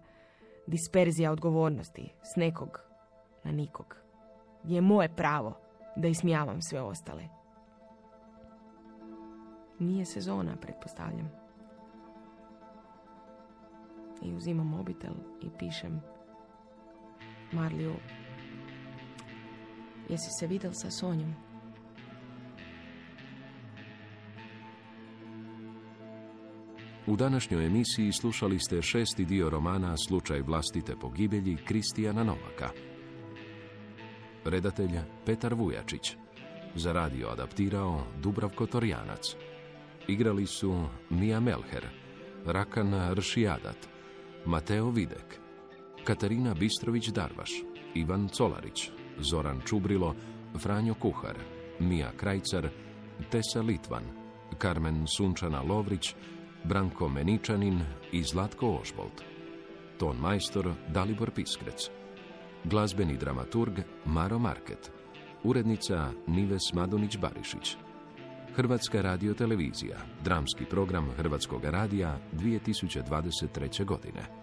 disperzija 0.67 1.31
odgovornosti 1.31 2.09
s 2.33 2.35
nekog 2.35 2.79
na 3.43 3.51
nikog? 3.51 3.95
Gdje 4.63 4.75
je 4.75 4.81
moje 4.81 5.15
pravo 5.15 5.57
da 5.95 6.07
ismijavam 6.07 6.61
sve 6.61 6.81
ostale? 6.81 7.42
Nije 9.79 10.05
sezona, 10.05 10.55
pretpostavljam. 10.55 11.29
I 14.21 14.33
uzimam 14.33 14.67
mobitel 14.67 15.13
i 15.41 15.49
pišem 15.59 16.01
Marliju, 17.51 17.93
jesi 20.09 20.29
se 20.39 20.47
vidjel 20.47 20.71
sa 20.73 20.91
Sonjom? 20.91 21.33
U 27.07 27.15
današnjoj 27.15 27.65
emisiji 27.65 28.11
slušali 28.11 28.59
ste 28.59 28.81
šesti 28.81 29.25
dio 29.25 29.49
romana 29.49 29.97
Slučaj 29.97 30.41
vlastite 30.41 30.95
pogibelji 30.95 31.57
Kristijana 31.65 32.23
Novaka. 32.23 32.69
Redatelj 34.45 34.99
Petar 35.25 35.53
Vujačić. 35.53 36.15
Za 36.75 36.93
radio 36.93 37.27
adaptirao 37.27 38.03
Dubravko 38.21 38.65
Torjanac. 38.65 39.35
Igrali 40.07 40.45
su 40.45 40.85
Mija 41.09 41.39
Melher, 41.39 41.87
Rakana 42.45 43.13
Ršijadat, 43.13 43.87
Mateo 44.45 44.89
Videk, 44.89 45.39
Katarina 46.03 46.55
Bistrović-Darvaš, 46.55 47.51
Ivan 47.93 48.29
Colarić, 48.29 48.89
Zoran 49.19 49.61
Čubrilo, 49.65 50.15
Franjo 50.59 50.93
Kuhar, 50.93 51.37
Mija 51.79 52.11
Krajcar, 52.17 52.69
Tesa 53.31 53.61
Litvan, 53.61 54.03
Karmen 54.57 55.05
Sunčana 55.07 55.61
Lovrić, 55.61 56.15
Branko 56.63 57.09
Meničanin 57.09 57.81
i 58.11 58.23
Zlatko 58.23 58.79
Ožbolt. 58.81 59.23
Ton 59.99 60.17
majstor 60.17 60.73
Dalibor 60.87 61.31
Piskrec. 61.31 61.89
Glazbeni 62.63 63.17
dramaturg 63.17 63.79
Maro 64.05 64.39
Market. 64.39 64.91
Urednica 65.43 66.11
Nives 66.27 66.73
Madunić-Barišić. 66.73 67.82
Hrvatska 68.55 69.01
radiotelevizija, 69.01 69.97
dramski 70.23 70.65
program 70.65 71.11
Hrvatskog 71.17 71.63
radija 71.63 72.17
2023. 72.33 73.85
godine. 73.85 74.42